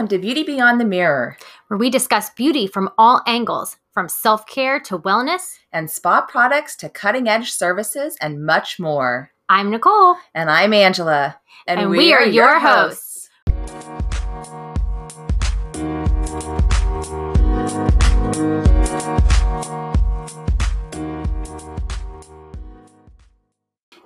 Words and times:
Welcome 0.00 0.18
to 0.18 0.26
Beauty 0.26 0.44
Beyond 0.44 0.80
the 0.80 0.86
Mirror 0.86 1.36
where 1.68 1.76
we 1.76 1.90
discuss 1.90 2.30
beauty 2.30 2.66
from 2.66 2.88
all 2.96 3.20
angles, 3.26 3.76
from 3.92 4.08
self 4.08 4.46
care 4.46 4.80
to 4.80 4.98
wellness. 4.98 5.58
and 5.74 5.90
spa 5.90 6.24
products 6.24 6.74
to 6.76 6.88
cutting 6.88 7.28
edge 7.28 7.50
services 7.50 8.16
and 8.18 8.46
much 8.46 8.80
more. 8.80 9.30
I'm 9.50 9.70
Nicole. 9.70 10.16
And 10.34 10.48
I'm 10.50 10.72
Angela. 10.72 11.38
And 11.66 11.90
we 11.90 12.14
are 12.14 12.24
your 12.24 12.58
hosts. 12.60 13.28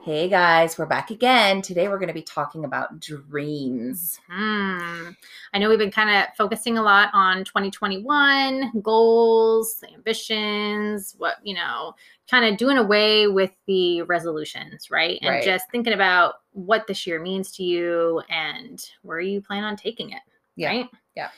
Hey 0.05 0.29
guys, 0.29 0.77
we're 0.77 0.85
back 0.85 1.11
again. 1.11 1.63
Today 1.63 1.89
we're 1.89 1.97
going 1.99 2.09
to 2.09 2.15
be 2.15 2.21
talking 2.21 2.67
about 2.67 3.01
dreams. 3.01 4.21
Hmm. 4.29 5.13
I 5.55 5.59
know 5.59 5.71
we've 5.71 5.79
been 5.79 5.91
kind 5.91 6.11
of 6.11 6.37
focusing 6.37 6.77
a 6.77 6.83
lot 6.83 7.09
on 7.15 7.43
2021 7.45 8.81
goals, 8.83 9.83
ambitions, 9.95 11.15
what, 11.17 11.37
you 11.43 11.55
know, 11.55 11.95
kind 12.31 12.45
of 12.45 12.59
doing 12.59 12.77
away 12.77 13.29
with 13.29 13.53
the 13.67 14.03
resolutions, 14.03 14.91
right? 14.91 15.19
And 15.23 15.37
Right. 15.37 15.43
just 15.43 15.71
thinking 15.71 15.95
about 15.95 16.35
what 16.53 16.87
this 16.87 17.07
year 17.07 17.19
means 17.19 17.51
to 17.53 17.63
you 17.63 18.21
and 18.29 18.85
where 19.01 19.21
you 19.21 19.41
plan 19.41 19.65
on 19.65 19.75
taking 19.75 20.11
it, 20.11 20.21
Yeah. 20.57 20.69
right? 20.69 20.87
Yeah. 21.17 21.29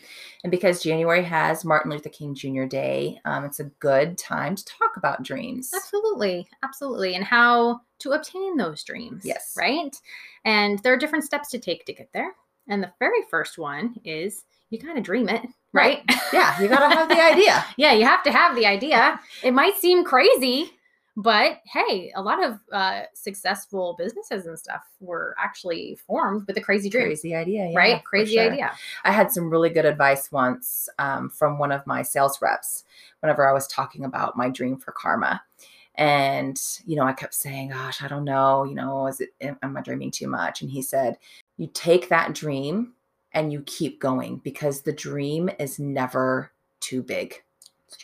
And 0.45 0.51
because 0.51 0.83
January 0.83 1.23
has 1.23 1.65
Martin 1.65 1.91
Luther 1.91 2.09
King 2.09 2.35
Jr. 2.35 2.65
Day, 2.65 3.19
um, 3.25 3.45
it's 3.45 3.61
a 3.61 3.65
good 3.81 4.17
time 4.17 4.57
to 4.57 4.65
talk 4.65 4.97
about 4.97 5.23
dreams. 5.23 5.71
Absolutely, 5.75 6.47
absolutely. 6.63 7.15
And 7.15 7.25
how 7.25 7.81
to 8.01 8.13
obtain 8.13 8.57
those 8.57 8.83
dreams. 8.85 9.23
Yes. 9.25 9.55
Right. 9.59 9.95
And 10.45 10.79
there 10.81 10.93
are 10.93 10.99
different 10.99 11.25
steps 11.25 11.51
to 11.51 11.59
take 11.59 11.85
to 11.87 11.93
get 11.93 12.09
there. 12.15 12.33
And 12.69 12.83
the 12.83 12.93
very 12.99 13.21
first 13.31 13.59
one 13.59 13.95
is 14.05 14.45
you 14.71 14.79
kind 14.79 14.99
of 14.99 15.05
dream 15.05 15.29
it, 15.29 15.43
right? 15.73 16.03
Yeah, 16.33 16.61
you 16.61 16.69
got 16.69 16.89
to 16.89 16.97
have 16.97 17.09
the 17.09 17.21
idea. 17.33 17.65
yeah, 17.77 17.93
you 17.93 18.05
have 18.05 18.23
to 18.25 18.33
have 18.33 18.57
the 18.57 18.67
idea. 18.67 19.21
It 19.43 19.53
might 19.53 19.77
seem 19.77 20.05
crazy, 20.05 20.71
but 21.17 21.61
hey, 21.65 22.13
a 22.15 22.21
lot 22.21 22.45
of 22.45 22.61
uh, 22.71 23.03
successful 23.15 23.95
businesses 23.99 24.45
and 24.45 24.59
stuff 24.59 24.83
were 25.01 25.35
actually 25.39 25.99
formed 26.07 26.47
with 26.47 26.59
a 26.59 26.61
crazy 26.61 26.91
dream, 26.91 27.07
Crazy 27.07 27.35
idea, 27.35 27.71
yeah, 27.71 27.79
right? 27.79 28.05
Crazy 28.05 28.35
sure. 28.35 28.53
idea. 28.53 28.73
I 29.03 29.13
had 29.13 29.33
some 29.33 29.49
really 29.49 29.71
good 29.71 29.87
advice 29.87 30.31
once 30.31 30.91
um, 30.99 31.31
from 31.31 31.59
one 31.59 31.73
of 31.73 31.87
my 31.87 32.03
sales 32.03 32.39
reps 32.43 32.85
whenever 33.21 33.49
I 33.49 33.55
was 33.55 33.67
talking 33.67 34.05
about 34.05 34.37
my 34.37 34.51
dream 34.51 34.77
for 34.77 34.93
karma. 34.93 35.43
And, 35.95 36.61
you 36.85 36.97
know, 36.97 37.05
I 37.05 37.15
kept 37.15 37.33
saying, 37.33 37.71
gosh, 37.71 38.03
I 38.03 38.09
don't 38.09 38.25
know, 38.25 38.65
you 38.65 38.75
know, 38.75 39.07
is 39.07 39.23
it, 39.23 39.31
am 39.41 39.59
am 39.63 39.75
I 39.75 39.81
dreaming 39.81 40.11
too 40.11 40.29
much? 40.29 40.61
And 40.61 40.71
he 40.71 40.83
said, 40.83 41.17
you 41.57 41.71
take 41.73 42.11
that 42.11 42.35
dream 42.35 42.93
and 43.33 43.51
you 43.51 43.63
keep 43.63 44.01
going 44.01 44.37
because 44.45 44.83
the 44.83 44.93
dream 44.93 45.49
is 45.59 45.79
never 45.79 46.53
too 46.81 47.03
big. 47.03 47.43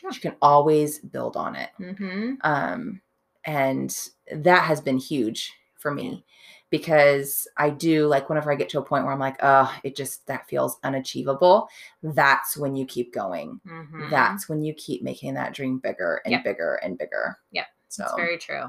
You 0.03 0.21
can 0.21 0.37
always 0.41 0.99
build 0.99 1.37
on 1.37 1.57
it. 1.57 1.71
Mm-hmm. 1.81 2.35
Um, 2.43 3.01
and 3.45 3.97
that 4.33 4.65
has 4.65 4.81
been 4.81 4.99
huge 4.99 5.53
for 5.79 5.93
me 5.93 6.25
because 6.71 7.47
I 7.59 7.71
do 7.71 8.07
like 8.07 8.29
whenever 8.29 8.51
I 8.51 8.55
get 8.55 8.69
to 8.71 8.79
a 8.79 8.83
point 8.83 9.05
where 9.05 9.13
I'm 9.13 9.19
like, 9.19 9.37
oh, 9.43 9.73
it 9.85 9.95
just 9.95 10.27
that 10.27 10.49
feels 10.49 10.79
unachievable. 10.83 11.69
That's 12.03 12.57
when 12.57 12.75
you 12.75 12.87
keep 12.87 13.13
going. 13.13 13.61
Mm-hmm. 13.67 14.09
That's 14.11 14.49
when 14.49 14.63
you 14.63 14.73
keep 14.75 15.03
making 15.03 15.35
that 15.35 15.55
dream 15.55 15.79
bigger 15.79 16.23
and 16.25 16.33
Yep. 16.33 16.45
bigger 16.45 16.75
and 16.77 16.97
bigger. 16.97 17.39
Yep. 17.51 17.67
So 17.89 18.05
That's 18.05 18.15
very 18.15 18.39
true. 18.39 18.65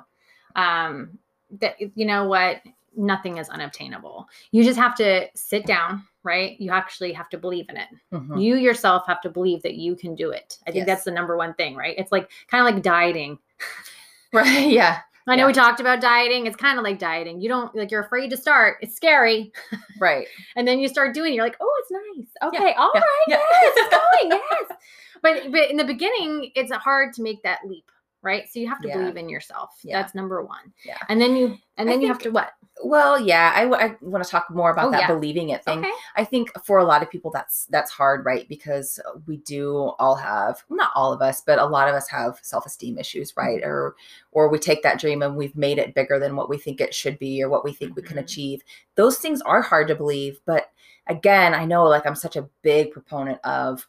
Um, 0.56 1.18
that 1.60 1.78
you 1.80 2.06
know 2.06 2.28
what? 2.28 2.62
Nothing 2.96 3.38
is 3.38 3.50
unobtainable. 3.50 4.28
You 4.52 4.64
just 4.64 4.78
have 4.78 4.96
to 4.96 5.28
sit 5.36 5.66
down, 5.66 6.04
right? 6.24 6.60
You 6.60 6.72
actually 6.72 7.12
have 7.14 7.30
to 7.30 7.38
believe 7.38 7.66
in 7.70 7.78
it. 7.78 7.88
mhm. 8.14 8.42
You 8.42 8.56
yourself 8.56 9.04
have 9.08 9.22
to 9.22 9.30
believe 9.30 9.62
that 9.64 9.76
you 9.76 9.96
can 9.96 10.16
do 10.16 10.30
it. 10.32 10.58
I 10.68 10.72
think 10.72 10.86
Yes. 10.86 10.98
that's 10.98 11.04
the 11.06 11.12
number 11.12 11.36
one 11.38 11.54
thing, 11.56 11.76
right? 11.76 11.96
It's 11.98 12.12
like 12.12 12.30
kind 12.48 12.68
of 12.68 12.74
like 12.74 12.84
dieting. 12.84 13.40
right. 14.34 14.70
Yeah. 14.70 15.00
I 15.28 15.36
know 15.38 15.44
Yeah. 15.44 15.48
we 15.48 15.54
talked 15.54 15.80
about 15.80 16.02
dieting. 16.02 16.48
It's 16.48 16.58
kind 16.58 16.78
of 16.78 16.84
like 16.84 17.00
dieting. 17.00 17.40
You 17.40 17.48
don't 17.48 17.74
like 17.76 17.92
you're 17.92 18.04
afraid 18.04 18.30
to 18.32 18.38
start. 18.38 18.78
It's 18.82 18.96
scary. 18.96 19.52
Right. 20.00 20.28
And 20.58 20.68
then 20.68 20.80
you 20.80 20.90
start 20.90 21.14
doing 21.14 21.32
it, 21.32 21.36
you're 21.38 21.46
like, 21.46 21.56
oh, 21.62 21.82
it's 21.82 21.92
nice. 21.92 22.50
Okay, 22.54 22.74
all 22.74 22.92
yeah, 22.94 23.00
right, 23.00 23.24
yeah. 23.28 23.38
yes, 23.52 23.74
it's 23.78 23.96
going, 23.96 24.42
yes. 24.52 24.78
But 25.22 25.52
but 25.52 25.70
in 25.72 25.78
the 25.78 25.84
beginning, 25.86 26.52
it's 26.56 26.72
hard 26.74 27.14
to 27.14 27.22
make 27.22 27.42
that 27.44 27.60
leap, 27.66 27.90
right? 28.24 28.50
So 28.52 28.60
you 28.60 28.68
have 28.70 28.82
to 28.82 28.88
Yeah. 28.88 28.98
believe 28.98 29.18
in 29.18 29.30
yourself. 29.30 29.78
Yeah. 29.84 30.02
That's 30.02 30.16
number 30.16 30.42
one. 30.44 30.74
Yeah. 30.86 30.98
And 31.10 31.22
then 31.22 31.36
you 31.36 31.58
and 31.78 31.90
I 31.90 31.94
then 31.94 32.02
you 32.02 32.08
have 32.08 32.20
to 32.20 32.30
what? 32.32 32.52
Well, 32.84 33.20
yeah, 33.20 33.52
I, 33.56 33.66
want 34.02 34.24
to 34.24 34.30
talk 34.30 34.48
more 34.50 34.72
about 34.72 34.88
Oh, 34.88 34.92
that 34.92 35.02
yeah. 35.02 35.08
believing 35.08 35.50
it 35.50 35.64
thing. 35.64 35.80
Okay. 35.80 35.92
I 36.16 36.24
think 36.24 36.50
for 36.66 36.80
a 36.80 36.84
lot 36.84 37.04
of 37.04 37.10
people 37.12 37.30
that's 37.32 37.66
that's 37.68 37.92
hard, 37.92 38.26
right? 38.26 38.48
Because 38.50 39.00
we 39.28 39.38
do 39.38 39.94
all 40.00 40.16
have 40.16 40.64
not 40.70 40.92
all 40.96 41.14
of 41.14 41.22
us, 41.22 41.42
but 41.46 41.60
a 41.60 41.66
lot 41.66 41.88
of 41.88 41.94
us 41.96 42.08
have 42.10 42.40
self-esteem 42.42 42.98
issues, 42.98 43.36
right? 43.38 43.62
Mm-hmm. 43.62 43.70
Or 43.70 43.96
or 44.32 44.50
we 44.50 44.58
take 44.58 44.82
that 44.84 45.00
dream 45.00 45.22
and 45.22 45.36
we've 45.36 45.56
made 45.56 45.78
it 45.78 45.94
bigger 45.94 46.18
than 46.20 46.36
what 46.36 46.50
we 46.50 46.58
think 46.58 46.82
it 46.82 46.94
should 46.96 47.20
be 47.20 47.44
or 47.44 47.50
what 47.50 47.64
we 47.64 47.74
think 47.74 47.96
we 47.96 48.02
can 48.02 48.18
Mhm. 48.18 48.22
achieve. 48.24 48.62
Those 48.96 49.20
things 49.20 49.42
are 49.42 49.62
hard 49.62 49.88
to 49.90 49.96
believe, 49.96 50.40
but 50.46 50.70
again, 51.08 51.54
I 51.54 51.66
know 51.66 51.84
like 51.86 52.06
I'm 52.08 52.16
such 52.16 52.36
a 52.38 52.50
big 52.64 52.92
proponent 52.92 53.40
of 53.44 53.88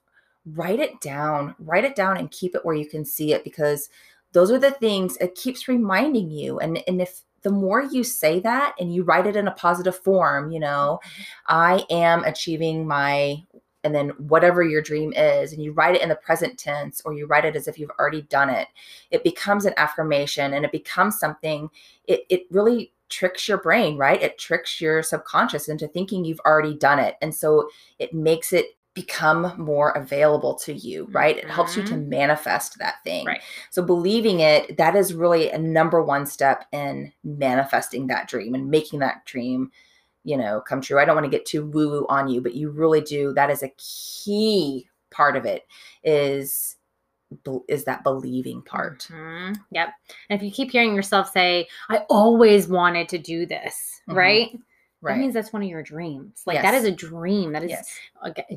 write 0.52 0.78
it 0.78 1.00
down, 1.00 1.54
write 1.58 1.84
it 1.84 1.96
down 1.96 2.18
and 2.18 2.30
keep 2.30 2.54
it 2.54 2.64
where 2.66 2.74
you 2.74 2.86
can 2.86 3.02
see 3.02 3.32
it 3.32 3.44
because 3.44 3.88
those 4.34 4.50
are 4.50 4.58
the 4.58 4.72
things 4.72 5.16
it 5.16 5.34
keeps 5.34 5.68
reminding 5.68 6.30
you 6.30 6.58
and 6.58 6.82
and 6.86 7.00
if 7.00 7.22
the 7.44 7.50
more 7.50 7.82
you 7.82 8.02
say 8.02 8.40
that 8.40 8.74
and 8.80 8.92
you 8.92 9.04
write 9.04 9.26
it 9.26 9.36
in 9.36 9.46
a 9.46 9.52
positive 9.52 9.96
form, 9.96 10.50
you 10.50 10.58
know, 10.58 10.98
mm-hmm. 11.04 11.22
I 11.46 11.84
am 11.90 12.24
achieving 12.24 12.86
my, 12.86 13.44
and 13.84 13.94
then 13.94 14.08
whatever 14.16 14.62
your 14.62 14.80
dream 14.80 15.12
is, 15.12 15.52
and 15.52 15.62
you 15.62 15.72
write 15.72 15.94
it 15.94 16.02
in 16.02 16.08
the 16.08 16.16
present 16.16 16.58
tense 16.58 17.02
or 17.04 17.12
you 17.12 17.26
write 17.26 17.44
it 17.44 17.54
as 17.54 17.68
if 17.68 17.78
you've 17.78 17.92
already 18.00 18.22
done 18.22 18.48
it, 18.48 18.68
it 19.10 19.22
becomes 19.22 19.66
an 19.66 19.74
affirmation 19.76 20.54
and 20.54 20.64
it 20.64 20.72
becomes 20.72 21.18
something, 21.20 21.68
it, 22.08 22.22
it 22.30 22.44
really 22.50 22.92
tricks 23.10 23.46
your 23.46 23.58
brain, 23.58 23.98
right? 23.98 24.22
It 24.22 24.38
tricks 24.38 24.80
your 24.80 25.02
subconscious 25.02 25.68
into 25.68 25.86
thinking 25.86 26.24
you've 26.24 26.40
already 26.40 26.74
done 26.74 26.98
it. 26.98 27.16
And 27.20 27.34
so 27.34 27.68
it 27.98 28.14
makes 28.14 28.54
it 28.54 28.74
become 28.94 29.52
more 29.58 29.90
available 29.90 30.54
to 30.54 30.72
you, 30.72 31.08
right? 31.10 31.36
It 31.36 31.50
helps 31.50 31.76
you 31.76 31.82
to 31.84 31.96
manifest 31.96 32.78
that 32.78 33.02
thing. 33.02 33.26
Right. 33.26 33.40
So 33.70 33.82
believing 33.82 34.40
it, 34.40 34.76
that 34.78 34.94
is 34.94 35.12
really 35.12 35.50
a 35.50 35.58
number 35.58 36.00
one 36.00 36.26
step 36.26 36.64
in 36.72 37.12
manifesting 37.24 38.06
that 38.06 38.28
dream 38.28 38.54
and 38.54 38.70
making 38.70 39.00
that 39.00 39.24
dream, 39.24 39.72
you 40.22 40.36
know, 40.36 40.60
come 40.60 40.80
true. 40.80 41.00
I 41.00 41.04
don't 41.04 41.16
want 41.16 41.24
to 41.24 41.36
get 41.36 41.44
too 41.44 41.66
woo 41.66 41.90
woo 41.90 42.06
on 42.08 42.28
you, 42.28 42.40
but 42.40 42.54
you 42.54 42.70
really 42.70 43.00
do. 43.00 43.32
That 43.34 43.50
is 43.50 43.64
a 43.64 43.72
key 43.76 44.88
part 45.10 45.36
of 45.36 45.44
it 45.44 45.66
is 46.04 46.76
is 47.68 47.84
that 47.84 48.04
believing 48.04 48.62
part. 48.62 49.08
Mhm. 49.10 49.56
Yep. 49.72 49.88
And 50.30 50.40
if 50.40 50.44
you 50.44 50.52
keep 50.52 50.70
hearing 50.70 50.94
yourself 50.94 51.32
say, 51.32 51.66
I 51.88 51.98
always 52.08 52.68
wanted 52.68 53.08
to 53.08 53.18
do 53.18 53.44
this, 53.44 54.00
Mhm. 54.08 54.14
right? 54.14 54.58
That 55.12 55.18
means 55.18 55.34
that's 55.34 55.52
one 55.52 55.62
of 55.62 55.68
your 55.68 55.82
dreams. 55.82 56.42
Like 56.46 56.62
that 56.62 56.72
Yes. 56.74 56.82
is 56.82 56.88
a 56.88 56.92
dream. 56.92 57.52
That 57.52 57.64
is 57.64 57.70
yes. 57.70 57.98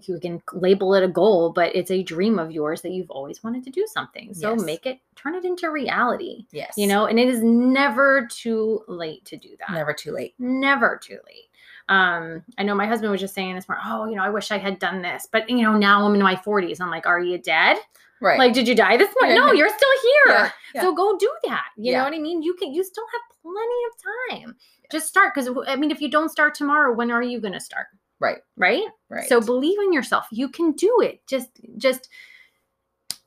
you 0.07 0.19
can 0.19 0.41
label 0.53 0.93
it 0.95 1.03
a 1.03 1.07
goal, 1.07 1.51
but 1.51 1.75
it's 1.75 1.91
a 1.91 2.03
dream 2.03 2.39
of 2.39 2.51
yours 2.51 2.81
that 2.83 2.91
you've 2.91 3.09
always 3.11 3.43
wanted 3.43 3.63
to 3.65 3.69
do 3.69 3.85
something. 3.87 4.33
So 4.33 4.51
Yes. 4.53 4.63
make 4.63 4.85
it 4.85 4.99
turn 5.15 5.35
it 5.35 5.43
into 5.45 5.69
reality. 5.69 6.45
Yes. 6.51 6.73
You 6.77 6.87
know, 6.87 7.05
and 7.05 7.19
it 7.19 7.27
is 7.27 7.41
never 7.43 8.27
too 8.31 8.83
late 8.87 9.25
to 9.25 9.37
do 9.37 9.49
that. 9.59 9.71
never 9.73 9.93
too 9.93 10.11
late. 10.11 10.35
Never 10.39 10.99
too 11.03 11.19
late. 11.25 11.49
Um, 11.89 12.43
I 12.57 12.63
know 12.63 12.75
my 12.75 12.85
husband 12.85 13.11
was 13.11 13.21
just 13.21 13.33
saying 13.33 13.55
this 13.55 13.67
morning, 13.69 13.85
oh, 13.87 14.05
you 14.09 14.15
know, 14.15 14.23
I 14.23 14.29
wish 14.29 14.51
I 14.51 14.57
had 14.57 14.77
done 14.79 15.01
this, 15.01 15.27
but 15.31 15.49
you 15.49 15.61
know, 15.61 15.77
now 15.77 16.05
I'm 16.05 16.13
in 16.15 16.21
my 16.21 16.35
40s. 16.35 16.81
I'm 16.81 16.89
like, 16.89 17.07
are 17.07 17.19
you 17.19 17.37
dead? 17.37 17.77
Right. 18.19 18.39
Like, 18.39 18.53
did 18.53 18.67
you 18.67 18.75
die 18.75 18.97
this 18.97 19.13
morning? 19.21 19.37
No, 19.37 19.51
you're 19.53 19.69
still 19.69 19.89
here. 20.01 20.33
Yeah, 20.35 20.51
yeah. 20.75 20.81
So 20.81 20.93
go 20.95 21.17
do 21.17 21.31
that. 21.45 21.65
You 21.77 21.91
Yeah. 21.91 21.99
know 21.99 22.03
what 22.05 22.13
I 22.13 22.19
mean? 22.19 22.41
You 22.41 22.55
can 22.55 22.73
you 22.73 22.83
still 22.83 23.05
have 23.13 23.21
plenty 23.41 23.81
of 23.89 24.41
time. 24.43 24.55
Just 24.91 25.07
start 25.07 25.33
because 25.33 25.49
I 25.67 25.75
mean, 25.75 25.91
if 25.91 26.01
you 26.01 26.09
don't 26.09 26.29
start 26.29 26.55
tomorrow, 26.55 26.93
when 26.93 27.11
are 27.11 27.21
you 27.23 27.39
gonna 27.39 27.59
start? 27.59 27.87
right. 28.19 28.39
Right? 28.55 28.81
Right. 29.09 29.29
So 29.29 29.39
believe 29.39 29.77
in 29.79 29.93
yourself. 29.93 30.25
You 30.31 30.49
can 30.49 30.71
do 30.71 31.01
it. 31.01 31.21
Just 31.27 31.49
just 31.77 32.09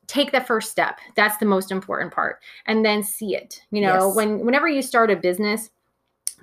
take 0.07 0.31
the 0.33 0.41
first 0.41 0.69
step. 0.69 0.99
That's 1.15 1.37
the 1.37 1.45
most 1.45 1.71
important 1.71 2.13
part. 2.13 2.39
And 2.65 2.83
then 2.83 3.01
see 3.01 3.33
it. 3.35 3.61
You 3.71 3.79
know, 3.81 4.07
Yes. 4.07 4.15
when 4.15 4.45
whenever 4.45 4.67
you 4.67 4.81
start 4.81 5.09
a 5.09 5.15
business, 5.15 5.69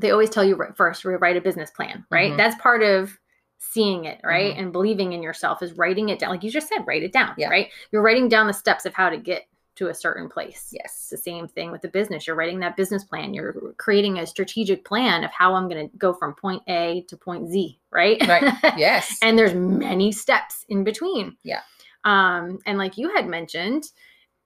they 0.00 0.10
always 0.10 0.30
tell 0.30 0.44
you 0.44 0.58
first 0.76 1.04
we 1.04 1.12
write 1.14 1.36
a 1.36 1.40
business 1.42 1.70
plan, 1.70 2.06
right? 2.10 2.32
Mhm. 2.32 2.36
That's 2.38 2.54
part 2.62 2.82
of 2.82 3.18
seeing 3.58 4.04
it, 4.06 4.20
right? 4.24 4.54
Mhm. 4.54 4.58
And 4.60 4.72
believing 4.72 5.12
in 5.12 5.22
yourself 5.22 5.62
is 5.62 5.74
writing 5.74 6.08
it 6.08 6.18
down. 6.18 6.30
Like 6.30 6.42
you 6.44 6.50
just 6.50 6.68
said, 6.68 6.86
write 6.86 7.02
it 7.02 7.12
down, 7.12 7.34
Yeah. 7.36 7.50
right? 7.50 7.70
You're 7.92 8.02
writing 8.02 8.28
down 8.28 8.46
the 8.46 8.52
steps 8.54 8.86
of 8.86 8.94
how 8.94 9.10
to 9.10 9.16
get 9.18 9.46
to 9.78 9.88
a 9.88 9.94
certain 9.94 10.28
place. 10.28 10.70
It's 10.72 10.72
yes. 10.72 11.08
the 11.08 11.16
same 11.16 11.46
thing 11.46 11.70
with 11.70 11.82
the 11.82 11.88
business. 11.88 12.26
You're 12.26 12.34
writing 12.34 12.58
that 12.60 12.76
business 12.76 13.04
plan. 13.04 13.32
You're 13.32 13.74
creating 13.78 14.18
a 14.18 14.26
strategic 14.26 14.84
plan 14.84 15.22
of 15.22 15.30
how 15.30 15.54
I'm 15.54 15.68
going 15.68 15.88
to 15.88 15.96
go 15.96 16.12
from 16.12 16.34
point 16.34 16.62
A 16.68 17.04
to 17.08 17.16
point 17.16 17.48
Z, 17.48 17.80
right? 17.92 18.20
Right. 18.26 18.52
Yes. 18.76 19.18
and 19.22 19.38
there's 19.38 19.54
many 19.54 20.10
steps 20.10 20.64
in 20.68 20.82
between. 20.82 21.36
Yeah. 21.44 21.60
Um, 22.04 22.58
and 22.66 22.76
like 22.76 22.98
you 22.98 23.14
had 23.14 23.28
mentioned, 23.28 23.84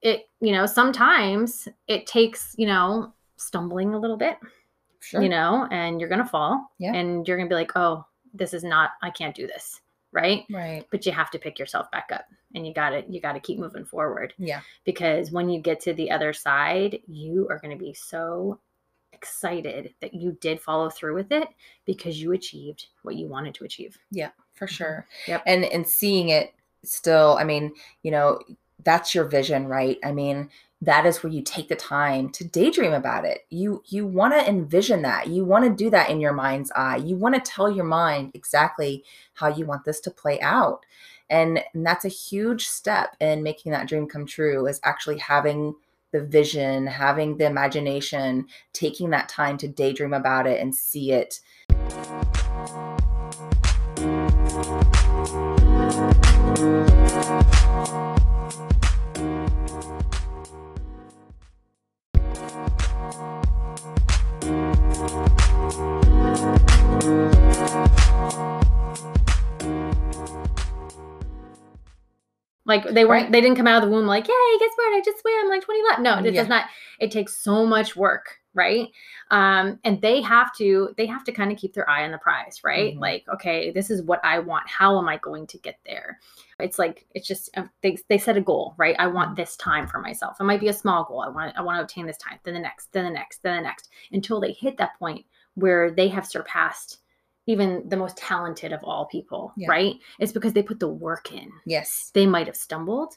it, 0.03 0.29
you 0.41 0.53
know, 0.53 0.67
sometimes 0.67 1.67
it 1.89 2.07
takes, 2.07 2.55
you 2.59 2.67
know, 2.67 3.15
stumbling 3.37 3.95
a 3.95 3.99
little 3.99 4.17
bit, 4.17 4.37
sure. 5.01 5.23
you 5.23 5.29
know, 5.29 5.67
and 5.71 5.99
you're 5.99 6.09
gonna 6.11 6.27
fall. 6.27 6.71
Yeah. 6.79 6.93
And 6.95 7.27
you're 7.27 7.39
gonna 7.39 7.49
be 7.49 7.55
like, 7.55 7.73
oh, 7.77 8.05
this 8.35 8.53
is 8.53 8.65
not, 8.65 8.91
I 9.03 9.11
can't 9.11 9.35
do 9.35 9.47
this. 9.47 9.81
right? 10.13 10.45
Right. 10.51 10.87
But 10.91 11.07
you 11.07 11.13
have 11.13 11.31
to 11.31 11.39
pick 11.39 11.59
yourself 11.59 11.91
back 11.91 12.11
up 12.13 12.27
and 12.55 12.67
you 12.67 12.75
got 12.75 12.91
to 12.91 13.05
you 13.09 13.21
got 13.21 13.33
to 13.33 13.41
keep 13.41 13.59
moving 13.59 13.85
forward 13.85 14.35
Yeah. 14.39 14.61
because 14.85 15.31
when 15.31 15.49
you 15.49 15.61
get 15.61 15.81
to 15.81 15.95
the 15.95 16.11
other 16.11 16.33
side, 16.33 17.01
you 17.07 17.47
are 17.51 17.59
going 17.59 17.77
to 17.77 17.83
be 17.83 17.95
so 17.95 18.59
excited 19.13 19.95
that 20.01 20.15
you 20.15 20.37
did 20.41 20.61
follow 20.61 20.91
through 20.91 21.15
with 21.15 21.31
it 21.31 21.49
because 21.85 22.21
you 22.21 22.33
achieved 22.33 22.87
what 23.03 23.15
you 23.15 23.27
wanted 23.27 23.55
to 23.55 23.65
achieve. 23.65 23.97
Yeah, 24.11 24.31
for 24.55 24.67
mm-hmm. 24.67 24.75
sure. 24.75 25.07
Yep. 25.29 25.43
And 25.47 25.65
and 25.65 25.87
seeing 25.87 26.31
it 26.31 26.55
still, 26.85 27.37
I 27.39 27.45
mean, 27.45 27.73
you 28.03 28.11
know, 28.11 28.41
that's 28.85 29.15
your 29.15 29.25
vision, 29.25 29.67
right? 29.67 29.99
I 30.05 30.13
mean, 30.13 30.51
that 30.81 31.07
is 31.07 31.23
where 31.23 31.33
you 31.33 31.43
take 31.43 31.69
the 31.69 31.77
time 31.77 32.29
to 32.31 32.45
daydream 32.45 32.93
about 32.93 33.25
it. 33.25 33.47
You 33.51 33.83
you 33.87 34.05
want 34.05 34.35
to 34.35 34.49
envision 34.49 35.03
that. 35.03 35.29
You 35.29 35.45
want 35.45 35.65
to 35.65 35.85
do 35.85 35.89
that 35.91 36.11
in 36.11 36.21
your 36.21 36.33
mind's 36.33 36.73
eye. 36.73 36.97
You 36.97 37.17
want 37.17 37.37
to 37.37 37.51
tell 37.51 37.71
your 37.71 37.85
mind 37.85 38.33
exactly 38.35 39.05
how 39.35 39.49
you 39.49 39.65
want 39.65 39.85
this 39.85 40.01
to 40.01 40.11
play 40.11 40.41
out. 40.41 40.85
And, 41.33 41.65
and 41.73 41.87
that's 41.87 42.05
a 42.05 42.09
huge 42.09 42.67
step 42.69 43.17
in 43.19 43.43
making 43.43 43.73
that 43.73 43.89
dream 43.89 44.07
come 44.07 44.27
true 44.27 44.67
is 44.67 44.79
actually 44.85 45.17
having 45.17 45.75
the 46.13 46.21
vision, 46.21 46.87
having 46.87 47.39
the 47.39 47.47
imagination, 47.47 48.47
taking 48.75 49.09
that 49.11 49.31
time 49.31 49.57
to 49.57 49.67
daydream 49.67 50.13
about 50.13 50.47
it 50.47 50.61
and 50.61 50.75
see 50.75 51.13
it. 51.13 51.41
Like 72.73 72.85
they 72.95 73.05
weren't, 73.05 73.25
Right. 73.25 73.33
they 73.33 73.41
didn't 73.43 73.57
come 73.57 73.67
out 73.67 73.83
of 73.83 73.89
the 73.89 73.95
womb 73.95 74.07
like, 74.07 74.27
"Yay, 74.27 74.59
guess 74.59 74.71
what? 74.77 74.95
I 74.97 75.03
just 75.05 75.21
swam 75.21 75.49
like 75.49 75.63
20 75.63 75.83
laps." 75.89 76.01
No, 76.01 76.19
it 76.19 76.25
Yeah. 76.35 76.41
does 76.41 76.49
not. 76.49 76.65
It 77.01 77.11
takes 77.11 77.37
so 77.37 77.67
much 77.67 77.95
work, 77.97 78.39
right? 78.55 78.89
Um, 79.31 79.79
and 79.85 80.01
they 80.01 80.21
have 80.23 80.55
to, 80.57 80.95
they 80.97 81.07
have 81.07 81.25
to 81.25 81.33
kind 81.33 81.53
of 81.53 81.59
keep 81.59 81.75
their 81.75 81.89
eye 81.89 82.05
on 82.05 82.13
the 82.13 82.19
prize, 82.19 82.61
right? 82.65 82.95
Mhm. 82.97 83.01
Like, 83.01 83.25
okay, 83.35 83.71
this 83.73 83.91
is 83.91 84.03
what 84.03 84.21
I 84.25 84.39
want. 84.39 84.69
How 84.69 84.99
am 84.99 85.09
I 85.09 85.19
going 85.19 85.47
to 85.49 85.59
get 85.59 85.79
there? 85.85 86.19
It's 86.59 86.79
like 86.79 87.07
it's 87.15 87.27
just 87.29 87.51
uh, 87.57 87.65
they 87.83 87.99
they 88.09 88.19
set 88.19 88.37
a 88.39 88.41
goal, 88.41 88.75
right? 88.79 88.97
I 88.99 89.07
want 89.09 89.37
this 89.37 89.55
time 89.57 89.87
for 89.87 89.99
myself. 90.01 90.41
It 90.41 90.45
might 90.45 90.61
be 90.61 90.69
a 90.69 90.73
small 90.73 91.05
goal. 91.05 91.21
I 91.21 91.29
want 91.29 91.55
I 91.59 91.61
want 91.63 91.77
to 91.79 91.83
obtain 91.83 92.07
this 92.07 92.17
time. 92.19 92.39
Then 92.45 92.55
the 92.55 92.61
next, 92.61 92.93
then 92.93 93.05
the 93.05 93.11
next, 93.11 93.43
then 93.43 93.57
the 93.57 93.63
next, 93.69 93.91
until 94.13 94.41
they 94.41 94.53
hit 94.53 94.79
that 94.79 94.99
point 94.99 95.27
where 95.55 95.91
they 95.91 96.09
have 96.09 96.27
surpassed 96.27 97.01
even 97.47 97.89
the 97.89 97.97
most 97.97 98.17
talented 98.17 98.73
of 98.73 98.83
all 98.85 99.07
people, 99.07 99.53
Yeah. 99.57 99.69
right? 99.71 99.95
It's 100.19 100.33
because 100.33 100.53
they 100.53 100.63
put 100.63 100.79
the 100.81 100.89
work 100.89 101.33
in 101.33 101.51
Yes. 101.67 102.11
they 102.15 102.27
might 102.27 102.47
have 102.47 102.57
stumbled 102.57 103.17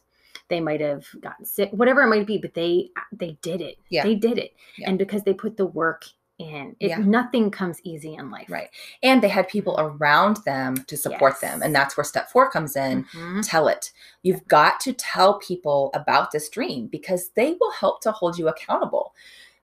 they 0.50 0.60
might 0.60 0.82
have 0.82 1.06
gotten 1.22 1.46
sick 1.46 1.70
whatever 1.72 2.02
it 2.04 2.08
might 2.08 2.28
be 2.28 2.38
but 2.38 2.54
they 2.54 2.90
they 3.12 3.38
did 3.42 3.62
it 3.62 3.78
Yeah. 3.90 4.04
they 4.04 4.16
did 4.16 4.38
it 4.38 4.54
Yeah. 4.78 4.90
and 4.90 4.98
because 5.00 5.24
they 5.24 5.34
put 5.34 5.58
the 5.58 5.66
work 5.66 6.04
in 6.38 6.76
it 6.82 6.90
Yeah. 6.90 6.98
nothing 6.98 7.50
comes 7.50 7.80
easy 7.84 8.14
in 8.16 8.30
life 8.30 8.50
Right. 8.50 8.70
And 9.02 9.24
they 9.24 9.30
had 9.30 9.48
people 9.48 9.76
around 9.80 10.38
them 10.46 10.84
to 10.88 10.98
support 10.98 11.40
them. 11.40 11.64
And 11.64 11.74
that's 11.74 11.96
where 11.96 12.04
step 12.04 12.30
four 12.30 12.50
comes 12.52 12.76
in. 12.76 13.06
Mhm. 13.06 13.48
Tell 13.48 13.70
it. 13.70 13.94
You've 14.22 14.46
got 14.48 14.82
to 14.82 14.92
tell 14.92 15.40
people 15.40 15.90
about 15.94 16.32
this 16.32 16.50
dream 16.50 16.88
because 16.88 17.30
they 17.30 17.56
will 17.60 17.72
help 17.72 18.02
to 18.02 18.12
hold 18.12 18.38
you 18.38 18.50
accountable. 18.50 19.16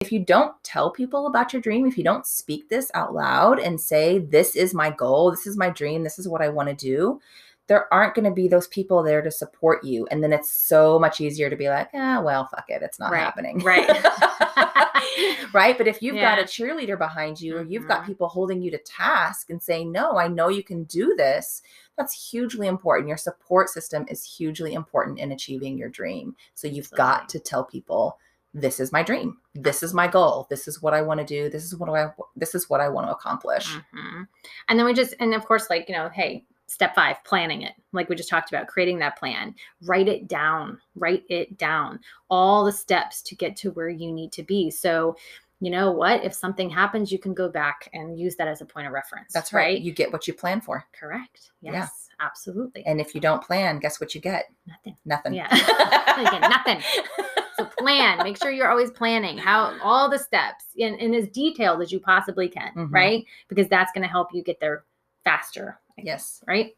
If 0.01 0.13
you 0.13 0.19
don't 0.23 0.53
tell 0.63 0.91
people 0.91 1.27
about 1.27 1.51
your 1.51 1.61
dream, 1.61 1.85
if 1.85 1.97
you 1.97 2.05
don't 2.05 2.25
speak 2.25 2.69
this 2.69 2.89
out 2.93 3.13
loud 3.13 3.59
and 3.59 3.79
say, 3.79 4.19
This 4.19 4.55
is 4.55 4.73
my 4.73 4.91
goal, 4.91 5.29
this 5.29 5.45
is 5.45 5.57
my 5.57 5.69
dream, 5.69 6.03
this 6.03 6.17
is 6.17 6.27
what 6.27 6.41
I 6.41 6.47
want 6.47 6.69
to 6.69 6.73
do, 6.75 7.19
there 7.67 7.93
aren't 7.93 8.15
going 8.15 8.23
to 8.23 8.31
be 8.31 8.47
those 8.47 8.69
people 8.69 9.03
there 9.03 9.21
to 9.21 9.29
support 9.29 9.83
you. 9.83 10.07
And 10.09 10.23
then 10.23 10.31
it's 10.31 10.49
so 10.49 10.99
much 10.99 11.19
easier 11.19 11.49
to 11.49 11.55
be 11.57 11.67
like, 11.67 11.89
ah, 11.93 12.21
well, 12.21 12.47
fuck 12.47 12.65
it. 12.69 12.81
It's 12.81 12.97
not 12.97 13.11
Right. 13.11 13.19
happening. 13.19 13.59
Right. 13.59 13.87
right. 15.53 15.77
But 15.77 15.87
if 15.87 16.01
you've 16.01 16.15
got 16.15 16.39
a 16.39 16.43
cheerleader 16.43 16.97
behind 16.97 17.39
you, 17.41 17.57
or 17.57 17.63
you've 17.63 17.87
got 17.87 18.03
Mhm. 18.03 18.07
people 18.07 18.29
holding 18.29 18.61
you 18.61 18.71
to 18.71 18.77
task 18.79 19.49
and 19.49 19.61
saying, 19.61 19.91
no, 19.91 20.17
I 20.17 20.29
know 20.29 20.47
you 20.47 20.63
can 20.63 20.85
do 20.85 21.13
this, 21.17 21.61
that's 21.97 22.31
hugely 22.31 22.67
important. 22.67 23.09
Your 23.09 23.17
support 23.17 23.69
system 23.69 24.05
is 24.07 24.23
hugely 24.23 24.73
important 24.73 25.19
in 25.19 25.33
achieving 25.33 25.77
your 25.77 25.89
dream. 25.89 26.35
So 26.55 26.67
you've 26.69 26.89
got 26.91 27.27
to 27.29 27.39
tell 27.39 27.65
people, 27.65 28.17
this 28.53 28.79
is 28.79 28.91
my 28.91 29.03
dream. 29.03 29.37
This 29.53 29.83
is 29.83 29.93
my 29.93 30.07
goal. 30.07 30.47
This 30.49 30.67
is 30.67 30.81
what 30.81 30.93
I 30.93 31.01
want 31.01 31.19
to 31.19 31.25
do. 31.25 31.49
This 31.49 31.63
is 31.63 31.75
what 31.75 31.89
I 31.89 32.11
this 32.35 32.55
is 32.55 32.69
what 32.69 32.81
I 32.81 32.89
want 32.89 33.07
to 33.07 33.11
accomplish. 33.13 33.67
Mhm. 33.93 34.27
and 34.67 34.79
then 34.79 34.85
we 34.85 34.93
just 34.93 35.13
and 35.19 35.33
of 35.33 35.45
course 35.45 35.69
like 35.69 35.87
you 35.89 35.95
know 35.95 36.09
hey 36.09 36.45
step 36.67 36.93
five 36.93 37.17
planning 37.23 37.63
it 37.63 37.73
like 37.93 38.09
we 38.09 38.15
just 38.15 38.29
talked 38.29 38.49
about 38.51 38.67
creating 38.67 38.99
that 38.99 39.17
plan 39.17 39.55
write 39.85 40.07
it 40.07 40.27
down 40.27 40.79
write 40.95 41.23
it 41.27 41.57
down 41.57 41.99
all 42.29 42.63
the 42.63 42.71
steps 42.71 43.23
to 43.23 43.35
get 43.35 43.55
to 43.55 43.71
where 43.71 43.89
you 43.89 44.11
need 44.11 44.31
to 44.31 44.43
be 44.43 44.69
so 44.69 45.15
you 45.61 45.71
know 45.71 45.89
what 45.91 46.23
if 46.23 46.31
something 46.31 46.69
happens 46.69 47.11
you 47.11 47.17
can 47.17 47.33
go 47.33 47.49
back 47.49 47.89
and 47.93 48.19
use 48.19 48.35
that 48.35 48.47
as 48.47 48.61
a 48.61 48.65
point 48.65 48.85
of 48.85 48.93
reference 48.93 49.33
That's 49.33 49.51
right. 49.51 49.79
You 49.81 49.91
get 49.91 50.11
what 50.13 50.27
you 50.27 50.33
plan 50.33 50.61
for. 50.61 50.85
correct 50.97 51.49
Yeah. 51.61 51.71
yes 51.73 52.07
absolutely 52.19 52.85
And 52.85 53.01
if 53.01 53.15
you 53.15 53.21
don't 53.21 53.41
plan, 53.43 53.79
guess 53.79 53.99
what 53.99 54.13
you 54.13 54.21
get? 54.21 54.45
nothing 54.67 54.95
Nothing. 55.05 55.33
Yeah. 55.33 55.47
Nothing. 56.49 56.83
plan 57.79 58.17
make 58.23 58.37
sure 58.37 58.51
you're 58.51 58.69
always 58.69 58.91
planning 58.91 59.37
how 59.37 59.75
all 59.81 60.09
the 60.09 60.19
steps 60.19 60.65
in, 60.75 60.95
in 60.95 61.13
as 61.13 61.27
detailed 61.29 61.81
as 61.81 61.91
you 61.91 61.99
possibly 61.99 62.47
can 62.47 62.71
Mhm. 62.75 62.91
right 62.91 63.25
because 63.47 63.67
that's 63.67 63.91
going 63.91 64.03
to 64.03 64.09
help 64.11 64.29
you 64.33 64.43
get 64.43 64.59
there 64.59 64.83
faster 65.23 65.79
I 65.97 66.01
Yes. 66.03 66.05
guess, 66.05 66.43
right 66.47 66.75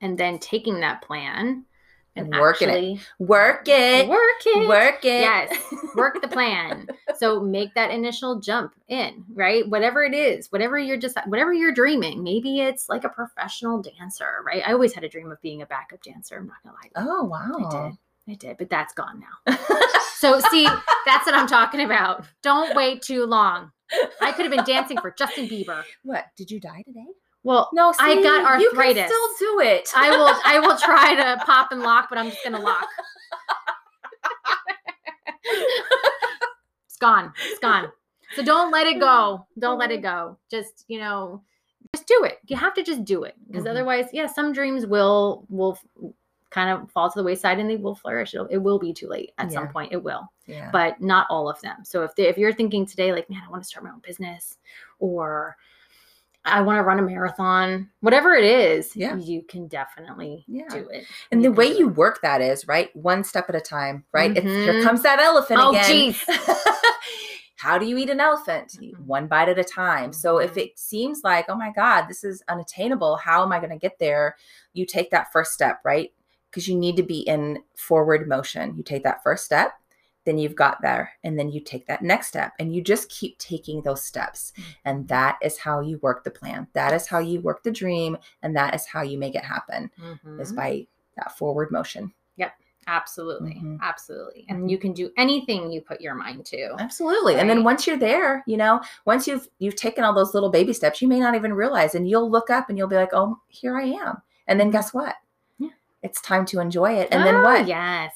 and 0.00 0.16
then 0.16 0.38
taking 0.38 0.80
that 0.80 1.02
plan 1.02 1.64
and, 2.16 2.30
working 2.30 2.68
it. 2.68 2.98
Work 3.20 3.68
it. 3.68 4.08
work 4.08 4.18
it 4.44 4.68
Work 4.68 5.04
it. 5.04 5.20
yes 5.20 5.72
work 5.94 6.20
the 6.20 6.26
plan 6.28 6.88
so 7.16 7.38
make 7.40 7.74
that 7.74 7.92
initial 7.92 8.40
jump 8.40 8.72
in 8.88 9.24
right 9.34 9.68
whatever 9.68 10.02
it 10.02 10.14
is 10.14 10.50
whatever 10.50 10.78
you're 10.78 10.96
just 10.96 11.16
whatever 11.26 11.52
you're 11.52 11.70
dreaming 11.72 12.24
maybe 12.24 12.60
it's 12.60 12.88
like 12.88 13.04
a 13.04 13.08
professional 13.08 13.80
dancer 13.82 14.42
right 14.44 14.62
i 14.66 14.72
always 14.72 14.92
had 14.92 15.04
a 15.04 15.08
dream 15.08 15.30
of 15.30 15.40
being 15.42 15.62
a 15.62 15.66
backup 15.66 16.02
dancer 16.02 16.36
i'm 16.38 16.46
not 16.48 16.56
gonna 16.64 16.74
lie 16.74 16.90
Oh 16.96 17.24
wow. 17.24 17.84
I 17.84 17.88
did. 17.90 17.98
I 18.28 18.34
did, 18.34 18.58
but 18.58 18.70
that's 18.70 18.92
gone 18.94 19.20
now. 19.46 19.56
So 20.18 20.40
see, 20.50 20.64
that's 21.06 21.26
what 21.26 21.34
I'm 21.36 21.46
talking 21.46 21.80
about. 21.80 22.24
Don't 22.42 22.74
wait 22.74 23.02
too 23.02 23.24
long. 23.24 23.70
I 24.20 24.32
could 24.32 24.44
have 24.46 24.50
been 24.50 24.64
dancing 24.64 24.98
for 25.00 25.12
Justin 25.12 25.48
Bieber. 25.48 25.84
what? 26.02 26.24
Did 26.36 26.50
you 26.50 26.58
die 26.58 26.82
today? 26.84 27.06
Well, 27.44 27.70
No, 27.72 27.94
I 28.00 28.16
see, 28.16 28.22
got 28.24 28.60
You 28.60 28.68
can 28.70 28.78
arthritis. 28.80 29.04
still 29.06 29.28
do 29.38 29.60
it. 29.60 29.88
I 29.94 30.10
will 30.10 30.34
I 30.44 30.58
will 30.58 30.76
try 30.88 31.14
to 31.14 31.40
pop 31.44 31.70
and 31.70 31.82
lock, 31.82 32.08
but 32.08 32.18
I'm 32.18 32.30
just 32.30 32.42
gonna 32.42 32.58
lock. 32.58 32.88
It's 36.86 36.96
gone. 37.00 37.32
It's 37.46 37.60
gone. 37.60 37.88
So 38.34 38.42
don't 38.42 38.72
let 38.72 38.86
it 38.88 38.98
go. 38.98 39.46
Don't 39.58 39.78
let 39.78 39.90
it 39.92 40.02
go. 40.02 40.36
Just, 40.50 40.84
you 40.88 40.98
know, 40.98 41.42
just 41.94 42.08
do 42.08 42.24
it. 42.24 42.38
You 42.48 42.56
have 42.56 42.74
to 42.74 42.82
just 42.82 43.04
do 43.04 43.22
it. 43.22 43.34
Because 43.46 43.64
Mhm. 43.64 43.70
otherwise, 43.70 44.06
yeah, 44.12 44.26
some 44.26 44.52
dreams 44.52 44.84
will 44.84 45.46
will 45.48 45.78
kind 46.50 46.70
of 46.70 46.90
fall 46.90 47.10
to 47.10 47.18
the 47.18 47.24
wayside 47.24 47.58
and 47.58 47.68
they 47.68 47.76
will 47.76 47.94
flourish. 47.94 48.34
It'll, 48.34 48.46
it 48.46 48.58
will 48.58 48.78
be 48.78 48.92
too 48.92 49.08
late 49.08 49.32
at 49.38 49.52
some 49.52 49.68
point. 49.68 49.92
It 49.92 50.02
will. 50.02 50.30
yeah. 50.46 50.70
but 50.72 51.00
not 51.00 51.26
all 51.28 51.48
of 51.50 51.60
them. 51.60 51.84
So 51.84 52.02
if 52.04 52.14
they, 52.14 52.26
if 52.28 52.38
you're 52.38 52.52
thinking 52.54 52.86
today, 52.86 53.12
like, 53.12 53.28
man, 53.28 53.42
I 53.46 53.50
want 53.50 53.62
to 53.62 53.68
start 53.68 53.84
my 53.84 53.90
own 53.90 54.00
business, 54.00 54.56
or 54.98 55.56
I 56.44 56.62
want 56.62 56.78
to 56.78 56.82
run 56.82 56.98
a 56.98 57.02
marathon, 57.02 57.90
whatever 58.00 58.32
it 58.34 58.44
is, 58.44 58.96
Yeah. 58.96 59.16
you 59.16 59.42
can 59.42 59.66
definitely 59.68 60.44
Yeah. 60.48 60.68
do 60.70 60.88
it. 60.88 61.04
and 61.30 61.44
the 61.44 61.52
way 61.52 61.66
you 61.66 61.88
work 61.88 62.20
that 62.22 62.40
is 62.40 62.66
right, 62.66 62.88
one 62.96 63.24
step 63.24 63.50
at 63.50 63.54
a 63.54 63.60
time. 63.60 64.04
Right. 64.12 64.34
It's, 64.34 64.46
here 64.46 64.72
Mhm. 64.74 64.82
comes 64.82 65.02
that 65.02 65.18
elephant 65.20 65.60
Oh, 65.62 65.70
again. 65.70 65.84
jeez. 66.14 66.24
How 67.56 67.76
do 67.76 67.86
you 67.86 67.98
eat 67.98 68.08
an 68.08 68.20
elephant? 68.20 68.76
You 68.80 68.94
Mhm. 68.96 69.06
One 69.06 69.26
bite 69.26 69.48
at 69.48 69.58
a 69.58 69.64
time. 69.64 70.12
So 70.12 70.38
if 70.38 70.54
Mhm. 70.54 70.62
it 70.62 70.78
seems 70.78 71.22
like, 71.24 71.46
oh 71.48 71.56
my 71.56 71.70
God, 71.72 72.06
this 72.06 72.22
is 72.22 72.42
unattainable, 72.48 73.16
how 73.16 73.42
am 73.42 73.52
I 73.52 73.58
going 73.58 73.70
to 73.70 73.76
get 73.76 73.98
there? 73.98 74.36
You 74.72 74.86
take 74.86 75.10
that 75.10 75.32
first 75.32 75.52
step, 75.52 75.80
right? 75.84 76.12
Because 76.50 76.68
you 76.68 76.76
need 76.76 76.96
to 76.96 77.02
be 77.02 77.20
in 77.20 77.62
forward 77.76 78.28
motion. 78.28 78.76
You 78.76 78.82
take 78.82 79.02
that 79.04 79.22
first 79.22 79.44
step, 79.44 79.72
then 80.24 80.38
you've 80.38 80.54
got 80.54 80.80
there, 80.82 81.12
and 81.24 81.38
then 81.38 81.50
you 81.50 81.60
take 81.60 81.86
that 81.86 82.02
next 82.02 82.28
step, 82.28 82.52
and 82.58 82.74
you 82.74 82.82
just 82.82 83.08
keep 83.10 83.38
taking 83.38 83.82
those 83.82 84.02
steps. 84.02 84.52
And 84.84 85.08
that 85.08 85.38
is 85.42 85.58
how 85.58 85.80
you 85.80 85.98
work 85.98 86.24
the 86.24 86.30
plan. 86.30 86.66
That 86.74 86.92
is 86.92 87.06
how 87.06 87.18
you 87.18 87.40
work 87.40 87.62
the 87.62 87.70
dream, 87.70 88.18
and 88.42 88.54
that 88.56 88.74
is 88.74 88.86
how 88.86 89.02
you 89.02 89.18
make 89.18 89.34
it 89.34 89.44
happen. 89.44 89.90
Is 90.38 90.52
Mhm. 90.52 90.56
by 90.56 90.86
that 91.16 91.36
forward 91.36 91.70
motion. 91.70 92.12
Yep. 92.36 92.52
Absolutely. 92.86 93.54
Mhm. 93.62 93.78
Absolutely. 93.82 94.46
And 94.48 94.64
Mhm. 94.64 94.70
you 94.70 94.78
can 94.78 94.92
do 94.94 95.10
anything 95.18 95.70
you 95.70 95.82
put 95.82 96.00
your 96.00 96.14
mind 96.14 96.46
to. 96.46 96.74
Absolutely. 96.78 97.34
And 97.34 97.48
then 97.50 97.62
once 97.62 97.86
you're 97.86 97.98
there, 97.98 98.42
you 98.46 98.56
know, 98.56 98.80
once 99.04 99.26
you've 99.28 99.46
you've 99.58 99.76
taken 99.76 100.04
all 100.04 100.14
those 100.14 100.32
little 100.32 100.48
baby 100.48 100.72
steps, 100.72 101.02
you 101.02 101.08
may 101.08 101.20
not 101.20 101.34
even 101.34 101.52
realize 101.52 101.94
and 101.94 102.08
you'll 102.08 102.30
look 102.30 102.48
up 102.48 102.68
and 102.68 102.78
you'll 102.78 102.88
be 102.88 102.96
like, 102.96 103.12
"Oh, 103.12 103.38
here 103.48 103.76
I 103.76 103.84
am." 103.84 104.22
And 104.46 104.58
then 104.58 104.70
guess 104.70 104.94
what? 104.94 105.16
Yeah. 106.02 106.08
It's 106.08 106.20
time 106.20 106.44
to 106.46 106.60
enjoy 106.60 106.94
it. 106.94 107.08
And 107.10 107.24
then 107.26 107.36
Oh, 107.36 107.42
what? 107.42 107.66
Yes. 107.66 108.12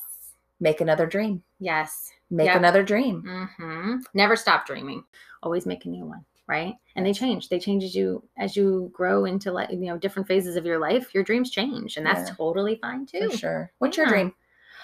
Make 0.60 0.80
another 0.80 1.06
dream. 1.06 1.42
Yes. 1.58 2.10
Make 2.30 2.46
Yep. 2.46 2.56
another 2.56 2.82
dream. 2.82 3.22
hmm 3.58 3.96
Never 4.14 4.36
stop 4.36 4.66
dreaming. 4.66 5.04
Always 5.42 5.66
make 5.66 5.84
a 5.84 5.88
new 5.88 6.04
one. 6.06 6.24
right 6.48 6.74
and 6.96 7.06
they 7.06 7.12
change 7.12 7.48
they 7.48 7.58
change 7.60 7.84
as 7.84 7.94
you 7.94 8.20
as 8.36 8.56
you 8.56 8.90
grow 8.92 9.24
into 9.26 9.52
like 9.52 9.70
you 9.70 9.76
know 9.78 9.96
different 9.96 10.26
phases 10.26 10.56
of 10.56 10.66
your 10.66 10.76
life 10.78 11.14
your 11.14 11.22
dreams 11.22 11.50
change 11.52 11.96
and 11.96 12.04
that's 12.04 12.28
Yeah. 12.30 12.34
totally 12.34 12.74
fine 12.82 13.06
too 13.06 13.30
For 13.30 13.36
sure. 13.38 13.72
What's 13.78 13.96
your 13.96 14.06
dream? 14.06 14.34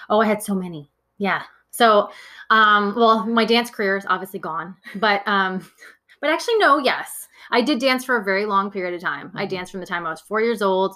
oh 0.09 0.21
i 0.21 0.25
had 0.25 0.41
so 0.41 0.55
many 0.55 0.89
yeah 1.17 1.43
so 1.69 2.09
um 2.49 2.95
well 2.95 3.25
my 3.25 3.43
dance 3.43 3.69
career 3.69 3.97
is 3.97 4.05
obviously 4.07 4.39
gone 4.39 4.73
but 4.95 5.21
um 5.27 5.69
but 6.21 6.29
actually 6.29 6.57
no 6.59 6.77
yes 6.77 7.27
i 7.51 7.61
did 7.61 7.77
dance 7.79 8.05
for 8.05 8.15
a 8.17 8.23
very 8.23 8.45
long 8.45 8.71
period 8.71 8.93
of 8.95 9.01
time 9.01 9.29
i 9.35 9.45
Mhm. 9.45 9.49
danced 9.49 9.71
from 9.73 9.81
the 9.81 9.85
time 9.93 10.07
i 10.07 10.09
was 10.09 10.21
four 10.21 10.39
years 10.39 10.61
old 10.61 10.95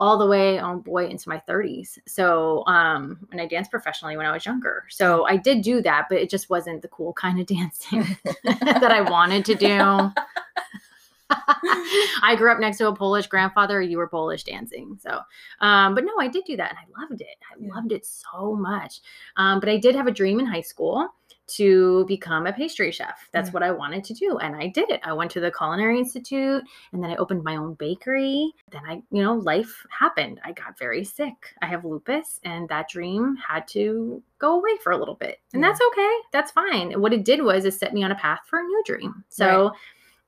all 0.00 0.18
the 0.18 0.26
way 0.26 0.60
oh 0.60 0.76
boy 0.76 1.06
into 1.06 1.28
my 1.28 1.40
30s 1.48 1.98
so 2.06 2.64
um 2.66 3.18
and 3.32 3.40
i 3.40 3.46
danced 3.46 3.70
professionally 3.70 4.16
when 4.16 4.26
i 4.26 4.32
was 4.32 4.46
younger 4.46 4.84
so 4.88 5.26
i 5.26 5.36
did 5.36 5.62
do 5.62 5.82
that 5.82 6.06
but 6.08 6.18
it 6.18 6.30
just 6.30 6.50
wasn't 6.50 6.80
the 6.82 6.88
cool 6.88 7.12
kind 7.24 7.40
of 7.40 7.46
dancing 7.46 8.04
that 8.44 8.90
i 8.92 9.00
wanted 9.00 9.44
to 9.44 9.54
do 9.54 10.10
I 12.22 12.34
grew 12.36 12.50
up 12.50 12.58
next 12.58 12.78
to 12.78 12.88
a 12.88 12.94
Polish 12.94 13.26
grandfather. 13.26 13.82
You 13.82 13.98
were 13.98 14.08
Polish 14.08 14.44
dancing. 14.44 14.98
So, 15.00 15.20
um, 15.60 15.94
but 15.94 16.04
no, 16.04 16.12
I 16.18 16.28
did 16.28 16.44
do 16.44 16.56
that 16.56 16.70
and 16.70 16.78
I 16.78 17.00
loved 17.00 17.20
it. 17.20 17.36
I 17.50 17.74
loved 17.74 17.92
it 17.92 18.06
so 18.06 18.54
much. 18.54 19.00
Um, 19.36 19.60
but 19.60 19.68
I 19.68 19.76
did 19.76 19.94
have 19.94 20.06
a 20.06 20.12
dream 20.12 20.40
in 20.40 20.46
high 20.46 20.62
school 20.62 21.08
to 21.48 22.04
become 22.06 22.46
a 22.46 22.52
pastry 22.52 22.90
chef. 22.92 23.28
That's 23.32 23.48
Yeah. 23.48 23.52
what 23.52 23.62
I 23.62 23.70
wanted 23.70 24.04
to 24.04 24.14
do. 24.14 24.38
And 24.38 24.54
I 24.54 24.68
did 24.68 24.90
it. 24.90 25.00
I 25.02 25.12
went 25.12 25.30
to 25.32 25.40
the 25.40 25.50
Culinary 25.50 25.98
Institute 25.98 26.62
and 26.92 27.02
then 27.02 27.10
I 27.10 27.16
opened 27.16 27.42
my 27.42 27.56
own 27.56 27.74
bakery. 27.74 28.52
Then 28.70 28.82
I, 28.86 29.02
you 29.10 29.22
know, 29.22 29.34
life 29.34 29.84
happened. 29.90 30.40
I 30.44 30.52
got 30.52 30.78
very 30.78 31.04
sick. 31.04 31.54
I 31.62 31.66
have 31.66 31.84
lupus 31.84 32.40
and 32.44 32.68
that 32.68 32.88
dream 32.88 33.36
had 33.36 33.66
to 33.68 34.22
go 34.38 34.58
away 34.58 34.76
for 34.82 34.92
a 34.92 34.96
little 34.96 35.14
bit. 35.14 35.40
And 35.52 35.62
Yeah. 35.62 35.68
that's 35.68 35.80
okay. 35.92 36.16
That's 36.32 36.50
fine. 36.52 36.92
What 37.00 37.12
it 37.12 37.24
did 37.24 37.42
was 37.42 37.64
it 37.64 37.74
set 37.74 37.94
me 37.94 38.02
on 38.04 38.12
a 38.12 38.16
path 38.16 38.40
for 38.46 38.58
a 38.60 38.62
new 38.64 38.82
dream. 38.84 39.24
So 39.28 39.72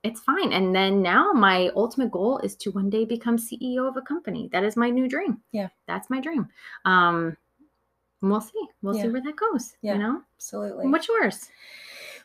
it's 0.03 0.21
fine. 0.21 0.51
And 0.51 0.73
then 0.73 1.03
now 1.03 1.31
my 1.31 1.69
ultimate 1.75 2.09
goal 2.09 2.39
is 2.39 2.55
to 2.55 2.71
one 2.71 2.89
day 2.89 3.05
become 3.05 3.37
CEO 3.37 3.87
of 3.87 3.97
a 3.97 4.01
company. 4.01 4.49
That 4.51 4.63
is 4.63 4.75
my 4.75 4.89
new 4.89 5.07
dream. 5.07 5.39
Yeah. 5.51 5.67
That's 5.85 6.09
my 6.09 6.19
dream. 6.19 6.47
Um 6.85 7.37
and 8.21 8.31
we'll 8.31 8.41
see. 8.41 8.67
We'll 8.81 8.93
see 8.93 9.07
where 9.07 9.21
that 9.21 9.35
goes. 9.35 9.75
Yeah. 9.81 9.93
You 9.93 9.99
know? 9.99 10.21
Absolutely. 10.37 10.87
What's 10.87 11.07
yours? 11.07 11.49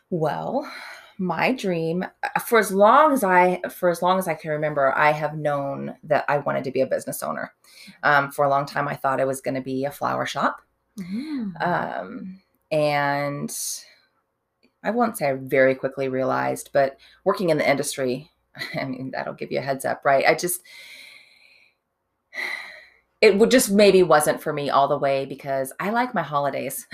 Well, 0.09 0.69
my 1.17 1.51
dream 1.51 2.03
uh, 2.23 2.39
for 2.39 2.59
as 2.59 2.71
long 2.71 3.11
as 3.11 3.23
I 3.23 3.59
for 3.71 3.89
as 3.89 4.01
long 4.01 4.19
as 4.19 4.27
I 4.27 4.35
can 4.35 4.51
remember, 4.51 4.95
I 4.95 5.11
have 5.11 5.37
known 5.37 5.95
that 6.03 6.25
I 6.27 6.37
wanted 6.39 6.63
to 6.65 6.71
be 6.71 6.81
a 6.81 6.87
business 6.87 7.23
owner. 7.23 7.53
Um, 8.03 8.31
for 8.31 8.45
a 8.45 8.49
long 8.49 8.65
time, 8.65 8.87
I 8.87 8.95
thought 8.95 9.19
I 9.19 9.25
was 9.25 9.41
going 9.41 9.55
to 9.55 9.61
be 9.61 9.85
a 9.85 9.91
flower 9.91 10.25
shop, 10.25 10.61
Mm. 10.99 11.53
um, 11.65 12.41
and 12.71 13.55
I 14.83 14.91
won't 14.91 15.17
say 15.17 15.29
I 15.29 15.33
very 15.33 15.75
quickly 15.75 16.07
realized, 16.07 16.69
but 16.73 16.97
working 17.23 17.49
in 17.49 17.57
the 17.57 17.69
industry, 17.69 18.31
I 18.75 18.85
mean, 18.85 19.11
that'll 19.11 19.33
give 19.33 19.51
you 19.51 19.59
a 19.59 19.63
heads 19.63 19.85
up, 19.85 20.01
right? 20.05 20.25
I 20.27 20.33
just 20.35 20.61
it 23.21 23.37
would 23.37 23.49
just 23.49 23.71
maybe 23.71 24.03
wasn't 24.03 24.41
for 24.41 24.53
me 24.53 24.69
all 24.69 24.87
the 24.87 24.97
way 24.97 25.25
because 25.25 25.73
I 25.79 25.89
like 25.89 26.13
my 26.13 26.21
holidays. 26.21 26.85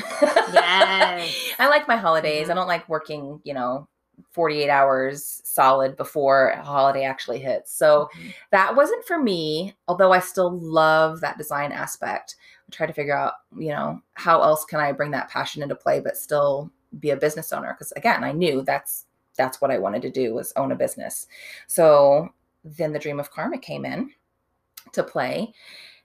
Yes. 0.54 1.34
I 1.60 1.68
like 1.68 1.88
my 1.88 1.98
holidays. 1.98 2.50
I 2.50 2.54
don't 2.54 2.68
like 2.68 2.88
working, 2.88 3.42
you 3.44 3.54
know, 3.54 3.88
48 4.32 4.70
hours 4.70 5.42
solid 5.44 5.98
before 5.98 6.50
a 6.50 6.64
holiday 6.64 7.04
actually 7.04 7.40
hits. 7.40 7.74
So 7.74 8.10
Mhm. 8.16 8.34
that 8.52 8.76
wasn't 8.76 9.06
for 9.06 9.18
me, 9.20 9.76
although 9.88 10.14
I 10.14 10.20
still 10.20 10.58
love 10.60 11.20
that 11.22 11.38
design 11.38 11.72
aspect. 11.72 12.36
I 12.68 12.72
try 12.72 12.88
to 12.88 12.94
figure 12.94 13.16
out, 13.18 13.34
you 13.58 13.70
know, 13.70 14.02
how 14.14 14.42
else 14.42 14.66
can 14.66 14.80
I 14.80 14.92
bring 14.92 15.12
that 15.12 15.30
passion 15.30 15.62
into 15.62 15.76
play 15.76 16.00
but 16.00 16.16
still 16.16 16.72
be 17.00 17.10
a 17.10 17.18
business 17.18 17.52
owner 17.52 17.74
because 17.74 17.92
again, 17.94 18.24
I 18.24 18.32
knew 18.32 18.62
that's 18.62 19.06
that's 19.36 19.60
what 19.60 19.72
I 19.72 19.80
wanted 19.80 20.04
to 20.04 20.12
do 20.12 20.34
was 20.36 20.54
own 20.56 20.72
a 20.72 20.76
business. 20.76 21.28
So 21.68 22.30
then 22.64 22.94
the 22.94 23.00
dream 23.00 23.20
of 23.20 23.32
karma 23.32 23.58
came 23.58 23.84
in 23.84 24.12
to 24.94 25.04
play 25.04 25.54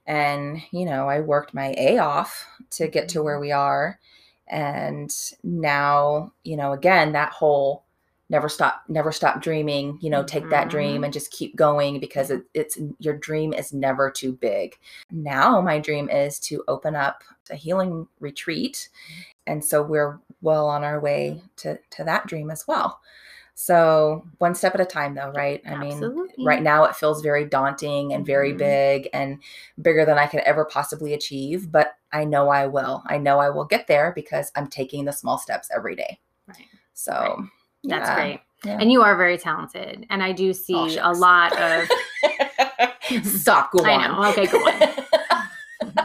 and, 0.09 0.59
you 0.71 0.85
know, 0.85 1.07
I 1.07 1.21
worked 1.21 1.53
my 1.53 1.75
A 1.77 1.99
off 1.99 2.47
to 2.71 2.87
get 2.87 3.07
to 3.09 3.21
where 3.21 3.35
mm-hmm. 3.35 3.41
we 3.41 3.51
are 3.51 3.99
and 4.47 5.15
now, 5.43 6.33
you 6.43 6.57
know, 6.57 6.73
again 6.73 7.11
that 7.13 7.31
whole 7.31 7.85
never 8.31 8.49
stop 8.49 8.83
never 8.87 9.11
stop 9.11 9.41
dreaming 9.41 9.97
you 10.01 10.09
know 10.11 10.23
take 10.23 10.47
that 10.51 10.69
dream 10.69 11.03
and 11.03 11.05
mm-hmm. 11.05 11.13
just 11.13 11.31
keep 11.31 11.55
going 11.55 11.99
because 11.99 12.29
it, 12.29 12.43
it's 12.53 12.77
your 12.99 13.17
dream 13.17 13.53
is 13.53 13.71
never 13.71 14.09
too 14.09 14.33
big. 14.33 14.75
Now 15.11 15.61
my 15.61 15.79
dream 15.79 16.09
is 16.09 16.39
to 16.41 16.63
open 16.67 16.95
up 16.95 17.23
a 17.51 17.55
healing 17.55 18.07
retreat 18.19 18.89
and 19.47 19.63
so 19.63 19.81
we're 19.81 20.19
well 20.41 20.67
on 20.67 20.83
our 20.83 20.99
way 20.99 21.41
to 21.57 21.77
to 21.91 22.03
that 22.03 22.27
dream 22.27 22.49
as 22.49 22.67
well 22.67 22.99
so 23.61 24.23
one 24.37 24.55
step 24.55 24.73
at 24.73 24.79
a 24.79 24.85
time 24.85 25.15
though 25.15 25.31
right 25.35 25.61
i 25.67 25.75
mean 25.75 25.91
Absolutely. 25.91 26.45
right 26.45 26.63
now 26.63 26.85
it 26.85 26.95
feels 26.95 27.21
very 27.21 27.43
daunting 27.43 28.13
and 28.13 28.25
very 28.25 28.53
Mhm. 28.53 28.57
big 28.57 29.09
and 29.11 29.37
bigger 29.81 30.05
than 30.05 30.17
i 30.17 30.27
could 30.27 30.39
ever 30.41 30.63
possibly 30.63 31.13
achieve 31.13 31.69
but 31.69 31.95
i 32.13 32.23
know 32.23 32.47
i 32.47 32.65
will 32.67 33.03
i 33.07 33.17
know 33.17 33.39
i 33.39 33.49
will 33.49 33.65
get 33.65 33.85
there 33.87 34.13
because 34.15 34.49
i'm 34.55 34.67
taking 34.67 35.03
the 35.03 35.11
small 35.11 35.37
steps 35.37 35.69
every 35.75 35.93
day 35.95 36.19
Right. 36.47 36.67
so 36.93 37.11
Right. 37.11 37.49
That's 37.83 38.09
yeah. 38.09 38.15
great. 38.15 38.39
Yeah. 38.65 38.77
And 38.81 38.91
you 38.91 39.01
are 39.01 39.15
very 39.15 39.37
talented. 39.37 40.05
And 40.09 40.21
I 40.21 40.33
do 40.33 40.51
see 40.51 40.75
Oh, 40.99 41.11
a 41.11 41.13
lot 41.13 41.57
of 41.57 41.89
Stop. 43.23 43.71
Go 43.71 43.83
I 43.85 43.93
on. 43.93 44.21
know. 44.21 44.29
Okay, 44.31 44.47
go 44.47 44.57
on. 44.57 45.99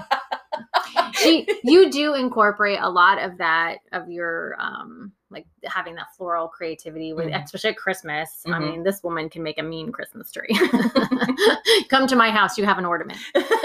she 1.14 1.48
you 1.64 1.90
do 1.90 2.14
incorporate 2.14 2.78
a 2.80 2.88
lot 2.88 3.20
of 3.20 3.38
that 3.38 3.78
of 3.92 4.08
your 4.08 4.54
um 4.60 5.10
like 5.34 5.46
having 5.64 5.94
that 5.96 6.14
floral 6.16 6.48
creativity 6.48 7.12
with 7.12 7.26
Mhm. 7.26 7.44
especially 7.44 7.70
at 7.70 7.76
christmas 7.76 8.42
i 8.46 8.50
Mhm. 8.50 8.60
mean 8.60 8.82
this 8.82 9.02
woman 9.02 9.28
can 9.28 9.42
make 9.42 9.58
a 9.58 9.62
mean 9.62 9.92
christmas 9.92 10.30
tree 10.30 10.48
come 11.88 12.06
to 12.06 12.16
my 12.16 12.30
house 12.30 12.56
you 12.56 12.64
have 12.64 12.78
an 12.78 12.84
ornament 12.84 13.18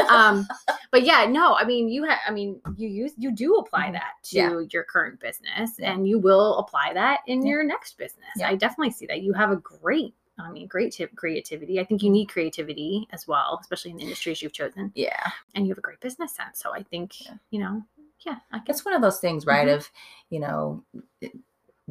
um 0.09 0.47
but 0.91 1.03
yeah 1.03 1.25
no 1.25 1.55
i 1.55 1.63
mean 1.63 1.87
you 1.87 2.03
have 2.03 2.19
i 2.27 2.31
mean 2.31 2.59
you 2.75 2.87
use 2.87 3.13
you 3.17 3.31
do 3.31 3.55
apply 3.55 3.87
Mhm. 3.87 3.93
that 3.93 4.13
to 4.23 4.35
Yeah. 4.37 4.59
your 4.71 4.83
current 4.83 5.19
business 5.19 5.75
Yeah. 5.79 5.91
and 5.93 6.07
you 6.07 6.19
will 6.19 6.57
apply 6.57 6.93
that 6.93 7.19
in 7.27 7.43
Yeah. 7.43 7.49
your 7.51 7.63
next 7.63 7.97
business 7.97 8.29
Yeah. 8.35 8.49
i 8.49 8.55
definitely 8.55 8.91
see 8.91 9.05
that 9.05 9.21
you 9.21 9.33
have 9.33 9.51
a 9.51 9.57
great 9.57 10.15
I 10.41 10.49
mean, 10.51 10.67
great 10.67 10.93
tip 10.93 11.13
creativity. 11.17 11.81
I 11.81 11.83
think 11.83 12.01
you 12.01 12.09
need 12.09 12.27
creativity 12.27 13.09
as 13.11 13.27
well, 13.27 13.57
especially 13.59 13.91
in 13.91 13.97
the 13.97 14.03
industries 14.03 14.41
you've 14.41 14.53
chosen 14.53 14.89
yeah. 14.95 15.31
and 15.53 15.67
you 15.67 15.71
have 15.71 15.77
a 15.77 15.81
great 15.81 15.99
business 15.99 16.33
sense. 16.33 16.59
So 16.59 16.73
I 16.73 16.81
think, 16.81 17.13
you 17.49 17.59
know, 17.59 17.83
yeah, 18.21 18.37
I 18.53 18.59
guess 18.59 18.77
It's 18.77 18.85
one 18.85 18.93
of 18.93 19.01
those 19.01 19.19
things, 19.19 19.45
right? 19.45 19.67
Mhm. 19.67 19.75
Of, 19.75 19.91
you 20.29 20.39
know, 20.39 20.81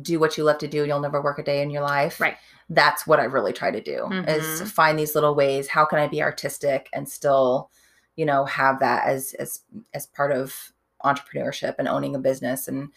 do 0.02 0.18
what 0.20 0.36
you 0.38 0.44
love 0.44 0.58
to 0.58 0.68
do. 0.68 0.80
And 0.80 0.88
you'll 0.88 1.00
never 1.00 1.20
work 1.20 1.38
a 1.38 1.42
day 1.42 1.62
in 1.62 1.70
your 1.70 1.82
life. 1.82 2.20
Right. 2.20 2.36
That's 2.70 3.06
what 3.06 3.20
I 3.20 3.24
really 3.24 3.52
try 3.52 3.70
to 3.70 3.80
do 3.80 4.06
is 4.28 4.44
Mhm. 4.62 4.68
find 4.68 4.98
these 4.98 5.14
little 5.14 5.34
ways. 5.34 5.68
How 5.68 5.84
can 5.84 5.98
I 5.98 6.06
be 6.06 6.22
artistic 6.22 6.88
and 6.92 7.08
still, 7.08 7.70
you 8.16 8.26
know, 8.26 8.44
have 8.44 8.80
that 8.80 9.06
as 9.06 9.34
as 9.34 9.60
as 9.94 10.06
part 10.06 10.32
of 10.32 10.72
entrepreneurship 11.04 11.76
and 11.78 11.88
owning 11.88 12.14
a 12.14 12.18
business 12.18 12.68
and 12.68 12.90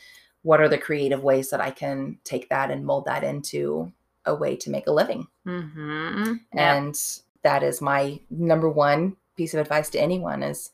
what 0.44 0.60
are 0.60 0.68
the 0.68 0.78
creative 0.78 1.24
ways 1.24 1.50
that 1.52 1.62
I 1.62 1.70
can 1.72 2.18
take 2.24 2.50
that 2.50 2.72
and 2.72 2.86
mold 2.86 3.06
that 3.06 3.24
into 3.24 3.92
a 4.26 4.34
way 4.36 4.56
to 4.56 4.70
make 4.72 4.88
a 4.88 4.92
living. 4.92 5.28
Mm-hmm. 5.48 6.34
and 6.54 6.96
that 7.44 7.64
is 7.64 7.82
my 7.82 8.20
number 8.30 8.70
one 8.70 9.16
piece 9.36 9.54
of 9.54 9.60
advice 9.60 9.90
to 9.90 10.00
anyone 10.00 10.44
is 10.44 10.70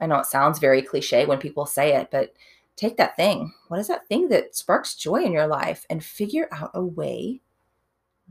i 0.00 0.06
know 0.06 0.18
it 0.20 0.26
sounds 0.26 0.58
very 0.60 0.80
cliche 0.82 1.26
when 1.26 1.38
people 1.38 1.66
say 1.66 1.94
it 1.94 2.08
but 2.12 2.32
take 2.76 2.96
that 2.96 3.16
thing 3.16 3.52
what 3.68 3.78
is 3.80 3.88
that 3.88 4.06
thing 4.08 4.28
that 4.28 4.54
sparks 4.54 4.94
joy 4.94 5.22
in 5.22 5.32
your 5.32 5.46
life 5.46 5.86
and 5.90 6.04
figure 6.04 6.48
out 6.52 6.70
a 6.74 6.82
way 6.84 7.40